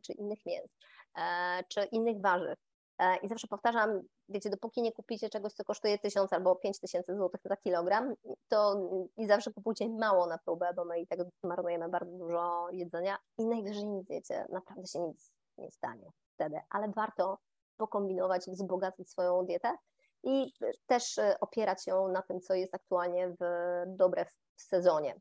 czy 0.02 0.12
innych 0.12 0.46
mięs, 0.46 0.70
e, 1.18 1.64
czy 1.68 1.84
innych 1.84 2.20
warzyw. 2.20 2.58
E, 2.98 3.16
I 3.16 3.28
zawsze 3.28 3.46
powtarzam, 3.46 4.00
wiecie, 4.28 4.50
dopóki 4.50 4.82
nie 4.82 4.92
kupicie 4.92 5.28
czegoś, 5.28 5.52
co 5.52 5.64
kosztuje 5.64 5.98
1000 5.98 6.32
albo 6.32 6.56
5000 6.56 7.16
zł 7.16 7.30
za 7.44 7.56
kilogram, 7.56 8.14
to 8.48 8.76
i 9.16 9.26
zawsze 9.26 9.52
kupujcie 9.52 9.88
mało 9.88 10.26
na 10.26 10.38
próbę, 10.38 10.70
bo 10.76 10.84
my 10.84 11.00
i 11.00 11.06
tak 11.06 11.18
marnujemy 11.42 11.88
bardzo 11.88 12.18
dużo 12.18 12.70
jedzenia 12.70 13.18
i 13.38 13.46
najwyżej 13.46 13.86
nic 13.86 14.08
wiecie, 14.08 14.46
naprawdę 14.50 14.86
się 14.86 15.00
nic 15.00 15.32
nie 15.58 15.70
stanie 15.70 16.10
wtedy, 16.34 16.60
ale 16.70 16.88
warto 16.88 17.38
pokombinować, 17.76 18.42
wzbogacić 18.46 19.10
swoją 19.10 19.46
dietę 19.46 19.76
i 20.22 20.52
też 20.86 21.18
e, 21.18 21.40
opierać 21.40 21.84
się 21.84 22.08
na 22.12 22.22
tym, 22.22 22.40
co 22.40 22.54
jest 22.54 22.74
aktualnie 22.74 23.28
w, 23.28 23.44
dobre 23.86 24.24
w 24.56 24.62
sezonie. 24.62 25.20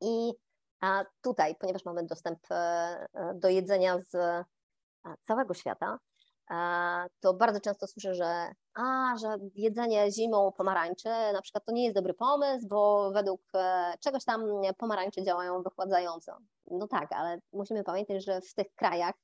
I 0.00 0.32
tutaj, 1.22 1.56
ponieważ 1.56 1.84
mamy 1.84 2.06
dostęp 2.06 2.38
e, 2.50 2.54
e, 2.54 3.34
do 3.34 3.48
jedzenia 3.48 3.98
z 3.98 4.16
całego 5.22 5.54
świata, 5.54 5.98
to 7.20 7.34
bardzo 7.34 7.60
często 7.60 7.86
słyszę, 7.86 8.14
że 8.14 8.52
a, 8.74 9.14
że 9.20 9.36
jedzenie 9.54 10.12
zimą 10.12 10.52
pomarańczy 10.52 11.08
na 11.32 11.42
przykład 11.42 11.64
to 11.64 11.72
nie 11.72 11.84
jest 11.84 11.96
dobry 11.96 12.14
pomysł, 12.14 12.68
bo 12.68 13.10
według 13.10 13.40
czegoś 14.00 14.24
tam 14.24 14.44
pomarańcze 14.78 15.22
działają 15.22 15.62
wychładzająco. 15.62 16.38
No 16.70 16.88
tak, 16.88 17.12
ale 17.12 17.38
musimy 17.52 17.84
pamiętać, 17.84 18.24
że 18.24 18.40
w 18.40 18.54
tych 18.54 18.74
krajach, 18.74 19.14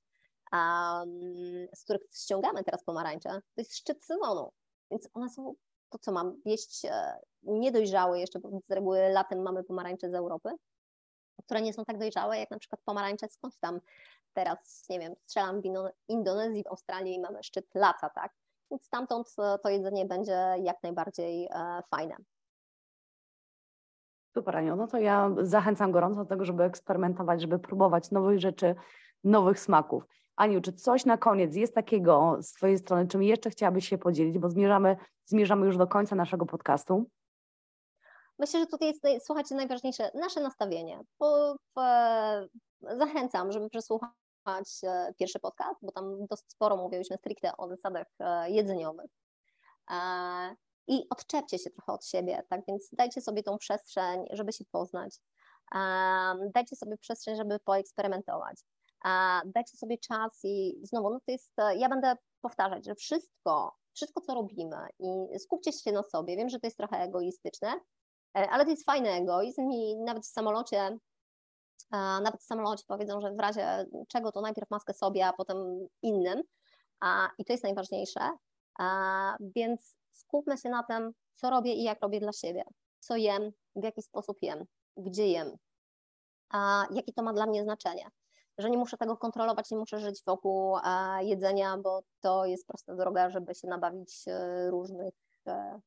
z 1.75 1.85
których 1.85 2.03
ściągamy 2.15 2.65
teraz 2.65 2.85
pomarańcze, 2.85 3.29
to 3.29 3.61
jest 3.61 3.77
szczyt 3.77 4.05
sezonu. 4.05 4.53
Więc 4.91 5.09
one 5.15 5.31
są 5.31 5.55
to, 5.95 5.99
co 5.99 6.13
mam 6.13 6.37
jeść 6.45 6.85
e, 6.85 7.19
niedojrzałe 7.43 8.21
jeszcze, 8.21 8.39
bo 8.39 8.61
z 8.65 8.71
reguły 8.71 9.09
latem 9.09 9.43
mamy 9.43 9.65
pomarańcze 9.65 10.11
z 10.11 10.15
Europy, 10.15 10.51
które 11.45 11.63
nie 11.63 11.73
są 11.73 11.85
tak 11.85 11.99
dojrzałe, 11.99 12.39
jak 12.39 12.51
na 12.51 12.59
przykład 12.59 12.81
pomarańcze 12.85 13.29
skądś 13.29 13.57
tam 13.57 13.81
teraz, 14.33 14.87
nie 14.91 15.01
wiem, 15.01 15.15
strzelam 15.25 15.61
w 15.61 15.65
Indonezji, 16.09 16.63
w 16.65 16.67
Australii 16.67 17.15
i 17.15 17.21
mamy 17.21 17.43
szczyt 17.43 17.75
lata, 17.75 18.11
tak? 18.11 18.33
Więc 18.71 18.85
stamtąd 18.85 19.35
e, 19.39 19.59
to 19.59 19.69
jedzenie 19.69 20.07
będzie 20.07 20.55
jak 20.63 20.83
najbardziej 20.83 21.49
e, 21.51 21.83
fajne. 21.91 22.17
Super, 24.35 24.57
Aniu. 24.57 24.77
No 24.77 24.87
to 24.87 24.99
ja 24.99 25.31
zachęcam 25.43 25.93
gorąco 25.93 26.21
do 26.21 26.29
tego, 26.29 26.45
żeby 26.45 26.65
eksperymentować, 26.65 27.41
żeby 27.41 27.59
próbować 27.59 28.11
nowych 28.11 28.41
rzeczy, 28.41 28.75
nowych 29.25 29.61
smaków. 29.61 30.05
Aniu, 30.37 30.61
czy 30.61 30.73
coś 30.73 31.05
na 31.05 31.19
koniec 31.19 31.57
jest 31.57 31.75
takiego 31.75 32.37
z 32.43 32.53
Twojej 32.53 32.79
strony, 32.79 33.09
czym 33.09 33.23
jeszcze 33.23 33.51
chciałabyś 33.51 33.89
się 33.89 33.99
podzielić, 33.99 34.39
bo 34.39 34.51
zmierzamy, 34.51 34.97
zmierzamy 35.25 35.67
już 35.67 35.77
do 35.77 35.87
końca 35.87 36.17
naszego 36.17 36.47
podcastu? 36.47 37.11
Myślę, 38.39 38.61
że 38.61 38.67
tutaj 38.67 38.89
jest, 38.89 39.27
słuchajcie, 39.27 39.55
najważniejsze 39.55 40.11
nasze 40.15 40.41
nastawienie. 40.41 41.01
E, 41.79 42.49
zachęcam, 42.83 43.53
żeby 43.53 43.71
przesłuchać 43.71 44.15
e, 44.83 45.15
pierwszy 45.19 45.41
podcast, 45.41 45.81
bo 45.83 45.93
tam 45.93 46.27
dosyć 46.27 46.51
sporo 46.51 46.77
mówiliśmy 46.77 47.17
stricte 47.17 47.57
o 47.57 47.69
zasadach 47.69 48.07
e, 48.21 48.51
jedzeniowych. 48.51 49.11
I 50.87 51.07
odczepcie 51.11 51.59
się 51.59 51.71
trochę 51.71 51.93
od 51.93 52.07
siebie, 52.07 52.43
tak 52.49 52.61
więc 52.69 52.89
dajcie 52.93 53.21
sobie 53.21 53.43
tą 53.43 53.59
przestrzeń, 53.59 54.25
żeby 54.31 54.53
się 54.53 54.65
poznać. 54.65 55.21
Dajcie 56.55 56.77
sobie 56.77 56.97
przestrzeń, 56.99 57.37
żeby 57.37 57.59
poeksperymentować 57.59 58.65
dajcie 59.45 59.77
sobie 59.77 59.99
czas 59.99 60.41
i 60.45 60.81
znowu, 60.83 61.11
no 61.11 61.21
to 61.27 61.33
jest, 61.33 61.53
ja 61.77 61.89
będę 61.89 62.17
powtarzać, 62.41 62.85
że 62.87 62.95
wszystko, 62.95 63.77
wszystko 63.95 64.21
co 64.21 64.35
robimy 64.35 64.77
i 64.99 65.39
skupcie 65.39 65.73
się 65.73 65.93
na 65.93 66.03
sobie, 66.03 66.37
wiem, 66.37 66.49
że 66.49 66.61
to 66.61 66.67
jest 66.67 66.77
trochę 66.77 66.97
egoistyczne, 66.97 67.69
e, 68.37 68.51
ale 68.51 68.65
to 68.65 68.71
jest 68.71 68.85
fajny 68.85 69.11
egoizm 69.11 69.71
i 69.71 69.97
nawet 69.97 70.25
w 70.25 70.31
samolocie 70.31 70.99
nawet 72.23 72.41
w 72.41 72.45
samolocie 72.45 72.85
powiedzą, 72.87 73.21
że 73.21 73.33
w 73.33 73.39
razie 73.39 73.87
czego 74.09 74.33
to 74.33 74.41
najpierw 74.41 74.71
maskę 74.71 74.95
sobie, 74.95 75.27
a 75.27 75.33
potem 75.33 75.89
innym. 76.03 76.43
I 77.39 77.45
to 77.45 77.53
jest 77.53 77.65
najważniejsze. 77.65 78.31
Więc 79.41 79.97
skupmy 80.13 80.59
się 80.59 80.69
na 80.69 80.83
tym, 80.83 81.13
co 81.35 81.51
robię 81.51 81.75
i 81.75 81.83
jak 81.83 82.03
robię 82.03 82.21
dla 82.21 82.33
siebie. 82.33 82.65
Co 83.01 83.17
jem, 83.17 83.53
w 83.77 83.85
jaki 83.85 84.03
sposób 84.03 84.39
jem, 84.43 84.65
gdzie 84.97 85.29
jem, 85.29 85.57
a 86.51 86.87
jakie 86.91 87.13
to 87.13 87.23
ma 87.23 87.33
dla 87.33 87.47
mnie 87.47 87.63
znaczenie 87.63 88.11
że 88.59 88.71
nie 88.71 88.79
muszę 88.79 88.97
tego 88.97 89.17
kontrolować, 89.17 89.71
nie 89.71 89.77
muszę 89.77 89.99
żyć 89.99 90.23
wokół 90.27 90.77
jedzenia, 91.21 91.79
bo 91.79 92.03
to 92.21 92.45
jest 92.45 92.67
prosta 92.67 92.95
droga, 92.95 93.31
żeby 93.31 93.55
się 93.55 93.69
nabawić 93.69 94.25
e, 94.29 94.71
różnych 94.71 95.15
e, 95.47 95.81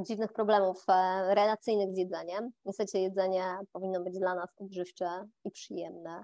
dziwnych 0.00 0.32
problemów 0.32 0.84
e, 0.88 1.34
relacyjnych 1.34 1.94
z 1.94 1.98
jedzeniem. 1.98 2.50
Niestety 2.64 2.98
jedzenie 2.98 3.58
powinno 3.72 4.00
być 4.00 4.18
dla 4.18 4.34
nas 4.34 4.50
odżywcze 4.56 5.28
i 5.44 5.50
przyjemne. 5.50 6.22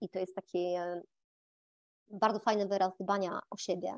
I 0.00 0.08
to 0.08 0.18
jest 0.18 0.34
taki 0.34 0.74
bardzo 2.08 2.38
fajny 2.38 2.66
wyraz 2.68 2.92
dbania 3.00 3.40
o 3.50 3.56
siebie. 3.56 3.94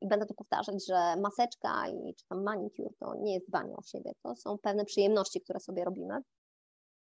I 0.00 0.08
będę 0.08 0.26
tu 0.26 0.34
powtarzać, 0.34 0.86
że 0.86 1.16
maseczka 1.16 1.88
i 1.88 2.14
czy 2.14 2.26
tam 2.28 2.42
manicure 2.42 2.90
to 3.00 3.14
nie 3.14 3.34
jest 3.34 3.48
dbanie 3.48 3.76
o 3.76 3.82
siebie, 3.82 4.12
to 4.22 4.36
są 4.36 4.58
pewne 4.58 4.84
przyjemności, 4.84 5.40
które 5.40 5.60
sobie 5.60 5.84
robimy. 5.84 6.22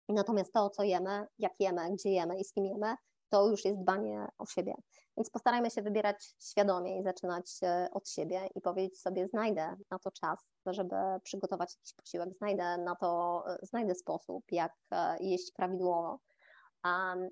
Natomiast 0.09 0.53
to, 0.53 0.69
co 0.69 0.83
jemy, 0.83 1.27
jak 1.39 1.53
jemy, 1.59 1.91
gdzie 1.91 2.09
jemy 2.09 2.39
i 2.39 2.43
z 2.43 2.53
kim 2.53 2.65
jemy, 2.65 2.95
to 3.29 3.47
już 3.47 3.65
jest 3.65 3.79
dbanie 3.79 4.27
o 4.37 4.45
siebie. 4.45 4.73
Więc 5.17 5.29
postarajmy 5.29 5.71
się 5.71 5.81
wybierać 5.81 6.35
świadomie 6.39 6.99
i 6.99 7.03
zaczynać 7.03 7.59
od 7.91 8.09
siebie 8.09 8.49
i 8.55 8.61
powiedzieć 8.61 8.99
sobie, 8.99 9.27
znajdę 9.27 9.75
na 9.91 9.99
to 9.99 10.11
czas, 10.11 10.39
żeby 10.65 10.95
przygotować 11.23 11.75
jakiś 11.75 11.93
posiłek, 11.93 12.29
znajdę 12.37 12.77
na 12.77 12.95
to, 12.95 13.43
znajdę 13.61 13.95
sposób, 13.95 14.43
jak 14.51 14.73
e, 14.91 15.17
jeść 15.19 15.51
prawidłowo. 15.51 16.19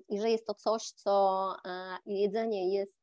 i 0.08 0.20
że 0.20 0.30
jest 0.30 0.46
to 0.46 0.54
coś, 0.54 0.90
co 0.90 1.54
jedzenie 2.06 2.74
jest 2.74 2.98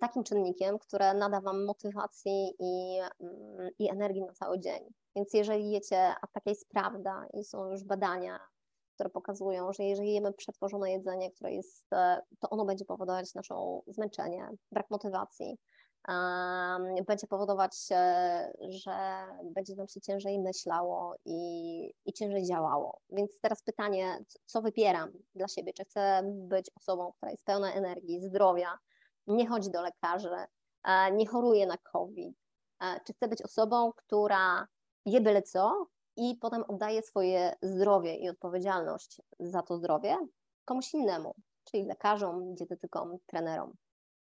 takim 0.00 0.24
czynnikiem, 0.24 0.78
które 0.78 1.14
nada 1.14 1.40
Wam 1.40 1.64
motywacji 1.64 2.54
i, 2.58 3.00
mm, 3.20 3.70
i 3.78 3.90
energii 3.90 4.22
na 4.22 4.32
cały 4.32 4.60
dzień. 4.60 4.92
Więc 5.16 5.34
jeżeli 5.34 5.70
jecie, 5.70 5.98
a 5.98 6.26
taka 6.26 6.50
jest 6.50 6.68
prawda 6.68 7.26
i 7.34 7.44
są 7.44 7.70
już 7.70 7.84
badania, 7.84 8.40
które 8.94 9.10
pokazują, 9.10 9.72
że 9.72 9.84
jeżeli 9.84 10.14
jemy 10.14 10.32
przetworzone 10.32 10.92
jedzenie, 10.92 11.30
które 11.30 11.52
jest, 11.52 11.92
e, 11.92 12.22
to 12.40 12.50
ono 12.50 12.64
będzie 12.64 12.84
powodować 12.84 13.34
nasze 13.34 13.54
zmęczenie, 13.86 14.48
brak 14.72 14.90
motywacji, 14.90 15.58
będzie 17.06 17.26
powodować, 17.26 17.76
że 18.68 18.92
będzie 19.44 19.76
nam 19.76 19.88
się 19.88 20.00
ciężej 20.00 20.38
myślało 20.38 21.14
i, 21.24 21.94
i 22.04 22.12
ciężej 22.12 22.44
działało. 22.44 23.00
Więc 23.10 23.40
teraz 23.40 23.62
pytanie, 23.62 24.18
co 24.46 24.62
wybieram 24.62 25.12
dla 25.34 25.48
siebie? 25.48 25.72
Czy 25.72 25.84
chcę 25.84 26.22
być 26.24 26.70
osobą, 26.76 27.12
która 27.12 27.30
jest 27.30 27.44
pełna 27.44 27.72
energii, 27.72 28.20
zdrowia, 28.20 28.78
nie 29.26 29.46
chodzi 29.48 29.70
do 29.70 29.82
lekarzy, 29.82 30.36
e, 30.84 31.12
nie 31.12 31.26
choruje 31.26 31.66
na 31.66 31.76
COVID? 31.76 32.36
E, 32.80 33.00
czy 33.06 33.12
chcę 33.12 33.28
być 33.28 33.42
osobą, 33.42 33.92
która 33.96 34.66
je 35.06 35.20
byle 35.20 35.42
co 35.42 35.86
i 36.16 36.36
potem 36.40 36.64
oddaje 36.68 37.02
swoje 37.02 37.54
zdrowie 37.62 38.16
i 38.16 38.28
odpowiedzialność 38.28 39.20
za 39.40 39.62
to 39.62 39.76
zdrowie 39.76 40.16
komuś 40.64 40.94
innemu, 40.94 41.34
czyli 41.64 41.84
lekarzom, 41.84 42.54
dietetykom, 42.54 43.16
trenerom. 43.26 43.74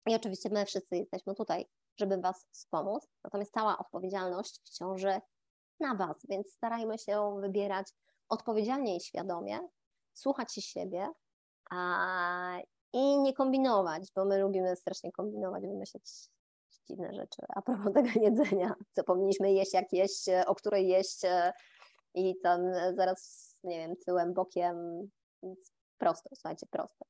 I 0.07 0.15
oczywiście 0.15 0.49
my 0.53 0.67
wszyscy 0.67 0.97
jesteśmy 0.97 1.35
tutaj, 1.35 1.67
żeby 2.01 2.19
Was 2.21 2.47
wspomóc, 2.51 3.09
natomiast 3.25 3.53
cała 3.53 3.79
odpowiedzialność 3.79 4.61
ciąży 4.79 5.21
na 5.81 5.95
Was, 5.95 6.17
więc 6.29 6.53
starajmy 6.53 6.99
się 6.99 7.37
wybierać 7.41 7.93
odpowiedzialnie 8.29 8.97
i 8.97 9.01
świadomie, 9.01 9.61
słuchać 10.15 10.55
się 10.55 10.61
siebie 10.61 11.09
a, 11.71 12.59
i 12.93 13.19
nie 13.19 13.33
kombinować, 13.33 14.13
bo 14.17 14.25
my 14.25 14.39
lubimy 14.39 14.77
strasznie 14.77 15.13
kombinować, 15.13 15.67
wymyślać 15.67 16.03
dziwne 16.89 17.13
rzeczy 17.15 17.43
a 17.49 17.63
propos 17.63 17.93
tego 17.95 18.21
jedzenia, 18.21 18.75
co 18.93 19.05
powinniśmy 19.05 19.53
jeść, 19.53 19.75
jak 19.75 19.93
jeść, 19.93 20.27
o 20.47 20.55
której 20.55 20.89
jeść 20.89 21.21
i 22.15 22.35
tam 22.43 22.61
zaraz, 22.97 23.53
nie 23.65 23.79
wiem, 23.79 23.97
tyłem, 24.07 24.35
bokiem, 24.35 25.09
prosto, 25.99 26.31
słuchajcie, 26.35 26.67
prosto. 26.71 27.05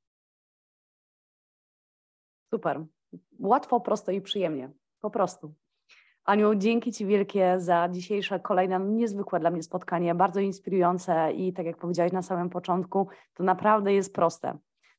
Super. 2.54 2.84
Łatwo, 3.40 3.80
prosto 3.80 4.12
i 4.12 4.20
przyjemnie. 4.20 4.70
Po 5.00 5.10
prostu. 5.10 5.54
Aniu, 6.24 6.54
dzięki 6.54 6.92
Ci 6.92 7.06
wielkie 7.06 7.60
za 7.60 7.88
dzisiejsze 7.88 8.40
kolejne 8.40 8.80
niezwykłe 8.80 9.40
dla 9.40 9.50
mnie 9.50 9.62
spotkanie, 9.62 10.14
bardzo 10.14 10.40
inspirujące 10.40 11.32
i 11.32 11.52
tak 11.52 11.66
jak 11.66 11.76
powiedziałaś 11.76 12.12
na 12.12 12.22
samym 12.22 12.50
początku, 12.50 13.08
to 13.34 13.44
naprawdę 13.44 13.92
jest 13.92 14.14
proste. 14.14 14.58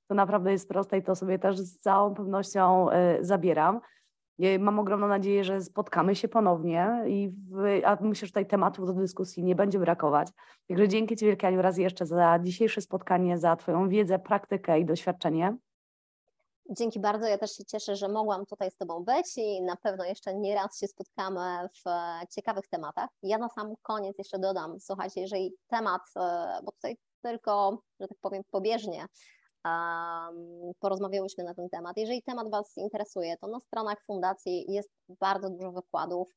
To 0.09 0.15
naprawdę 0.15 0.51
jest 0.51 0.67
proste 0.67 0.97
i 0.97 1.03
to 1.03 1.15
sobie 1.15 1.39
też 1.39 1.59
z 1.59 1.79
całą 1.79 2.13
pewnością 2.13 2.91
y, 2.91 2.93
zabieram. 3.21 3.81
Mam 4.59 4.79
ogromną 4.79 5.07
nadzieję, 5.07 5.43
że 5.43 5.61
spotkamy 5.61 6.15
się 6.15 6.27
ponownie 6.27 7.03
i 7.07 7.29
w, 7.51 7.81
a 7.85 7.97
myślę, 8.01 8.25
że 8.25 8.31
tutaj 8.31 8.47
tematów 8.47 8.85
do 8.85 8.93
dyskusji 8.93 9.43
nie 9.43 9.55
będzie 9.55 9.79
brakować. 9.79 10.27
Także 10.67 10.87
dzięki 10.87 11.15
Ci 11.15 11.25
wielkie 11.25 11.47
Aniu 11.47 11.61
raz 11.61 11.77
jeszcze 11.77 12.05
za 12.05 12.39
dzisiejsze 12.43 12.81
spotkanie, 12.81 13.37
za 13.37 13.55
Twoją 13.55 13.89
wiedzę, 13.89 14.19
praktykę 14.19 14.79
i 14.79 14.85
doświadczenie. 14.85 15.57
Dzięki 16.69 16.99
bardzo. 16.99 17.27
Ja 17.27 17.37
też 17.37 17.51
się 17.51 17.65
cieszę, 17.65 17.95
że 17.95 18.07
mogłam 18.07 18.45
tutaj 18.45 18.71
z 18.71 18.77
Tobą 18.77 19.03
być 19.03 19.37
i 19.37 19.61
na 19.61 19.75
pewno 19.75 20.03
jeszcze 20.03 20.35
nie 20.35 20.55
raz 20.55 20.79
się 20.79 20.87
spotkamy 20.87 21.69
w 21.69 21.83
ciekawych 22.35 22.67
tematach. 22.67 23.09
Ja 23.23 23.37
na 23.37 23.49
sam 23.49 23.73
koniec 23.81 24.17
jeszcze 24.17 24.39
dodam, 24.39 24.79
słuchajcie, 24.79 25.21
jeżeli 25.21 25.53
temat, 25.67 26.01
e, 26.15 26.59
bo 26.63 26.71
tutaj 26.71 26.97
tylko, 27.21 27.81
że 27.99 28.07
tak 28.07 28.17
powiem, 28.21 28.43
pobieżnie 28.51 29.05
porozmawiałyśmy 30.79 31.43
na 31.43 31.53
ten 31.53 31.69
temat. 31.69 31.97
Jeżeli 31.97 32.23
temat 32.23 32.51
Was 32.51 32.77
interesuje, 32.77 33.37
to 33.37 33.47
na 33.47 33.59
stronach 33.59 33.97
fundacji 34.05 34.65
jest 34.71 34.89
bardzo 35.19 35.49
dużo 35.49 35.71
wykładów, 35.71 36.29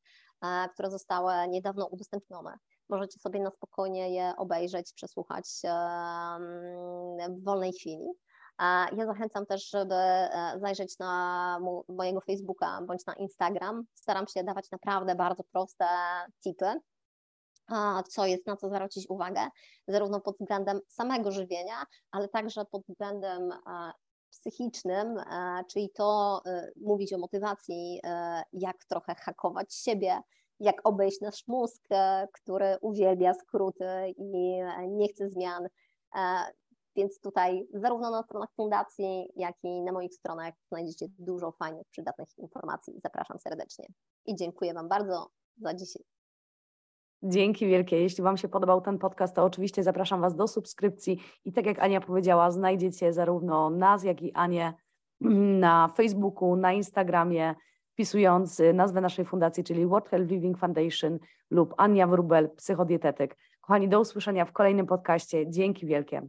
e, 0.42 0.68
które 0.74 0.90
zostały 0.90 1.32
niedawno 1.48 1.87
udostępnione. 1.87 2.58
Możecie 2.88 3.20
sobie 3.20 3.40
na 3.40 3.50
spokojnie 3.50 4.14
je 4.14 4.32
obejrzeć, 4.37 4.92
przesłuchać 4.92 5.44
w 7.30 7.44
wolnej 7.44 7.72
chwili. 7.72 8.06
Ja 8.96 9.06
zachęcam 9.06 9.46
też, 9.46 9.70
żeby 9.70 9.94
e, 9.94 10.54
zajrzeć 10.61 10.98
na 10.98 11.58
mojego 11.88 12.20
Facebooka 12.20 12.80
bądź 12.87 13.06
na 13.06 13.14
Instagram. 13.14 13.85
Staram 13.94 14.26
się 14.26 14.44
dawać 14.44 14.70
naprawdę 14.70 15.14
bardzo 15.14 15.44
proste 15.52 15.87
tipy, 16.44 16.80
co 18.09 18.27
jest, 18.27 18.46
na 18.46 18.57
co 18.57 18.68
zwrócić 18.68 19.11
uwagę, 19.11 19.40
zarówno 19.88 20.20
pod 20.20 20.37
względem 20.40 20.81
samego 20.88 21.31
żywienia, 21.31 21.85
ale 22.11 22.29
także 22.29 22.64
pod 22.64 22.83
względem 22.88 23.53
psychicznym, 24.33 25.16
czyli 25.68 25.90
to 25.90 26.40
e, 26.46 26.70
mówić 26.77 27.12
o 27.12 27.18
motywacji, 27.18 28.01
e, 28.05 28.42
jak 28.53 28.85
trochę 28.85 29.14
hakować 29.14 29.75
siebie, 29.75 30.20
jak 30.61 30.77
obejść 30.85 31.20
nasz 31.20 31.46
mózg, 31.46 31.83
który 32.33 32.77
uwielbia 32.81 33.35
skróty 33.35 33.87
i 34.16 34.61
nie 34.88 35.09
chce 35.09 35.29
zmian. 35.29 35.68
Więc 36.96 37.20
tutaj 37.20 37.68
zarówno 37.75 38.11
na 38.11 38.22
stronach 38.22 38.53
fundacji, 38.57 39.33
jak 39.37 39.55
i 39.62 39.83
na 39.83 39.92
moich 39.92 40.14
stronach 40.14 40.55
znajdziecie 40.68 41.07
dużo 41.18 41.53
fajnych, 41.53 41.87
przydatnych 41.90 42.29
informacji. 42.38 43.01
Zapraszam 43.03 43.38
serdecznie 43.38 43.87
i 44.27 44.37
dziękuję 44.37 44.75
Wam 44.75 44.88
bardzo 44.88 45.31
za 45.57 45.75
dzisiaj. 45.75 46.12
Dzięki 47.22 47.66
wielkie. 47.66 48.00
Jeśli 48.00 48.24
Wam 48.24 48.37
się 48.37 48.48
podobał 48.48 48.80
ten 48.80 48.98
podcast, 48.98 49.37
to 49.37 49.44
oczywiście 49.44 49.82
zapraszam 49.82 50.20
Was 50.20 50.37
do 50.37 50.48
subskrypcji 50.48 51.22
i 51.44 51.52
tak 51.52 51.66
jak 51.66 51.78
Ania 51.78 52.00
powiedziała, 52.00 52.50
znajdziecie 52.50 53.12
zarówno 53.12 53.70
nas, 53.70 54.04
jak 54.04 54.22
i 54.22 54.32
Anię 54.32 54.72
na 55.61 55.88
Facebooku, 55.96 56.56
na 56.56 56.72
Instagramie, 56.72 57.54
wpisując 57.92 58.62
nazwę 58.74 59.00
naszej 59.00 59.24
fundacji, 59.24 59.64
czyli 59.64 59.87
World 59.87 60.08
Health 60.08 60.30
Living 60.30 60.58
Foundation 60.58 61.18
lub 61.50 61.74
Ania 61.76 62.06
Wrubel, 62.06 62.50
psychodietetyk. 62.56 63.37
Kochani, 63.61 63.88
do 63.88 64.00
usłyszenia 64.00 64.44
w 64.44 64.52
kolejnym 64.52 64.87
podcaście. 64.87 65.50
Dzięki 65.50 65.87
wielkie. 65.87 66.22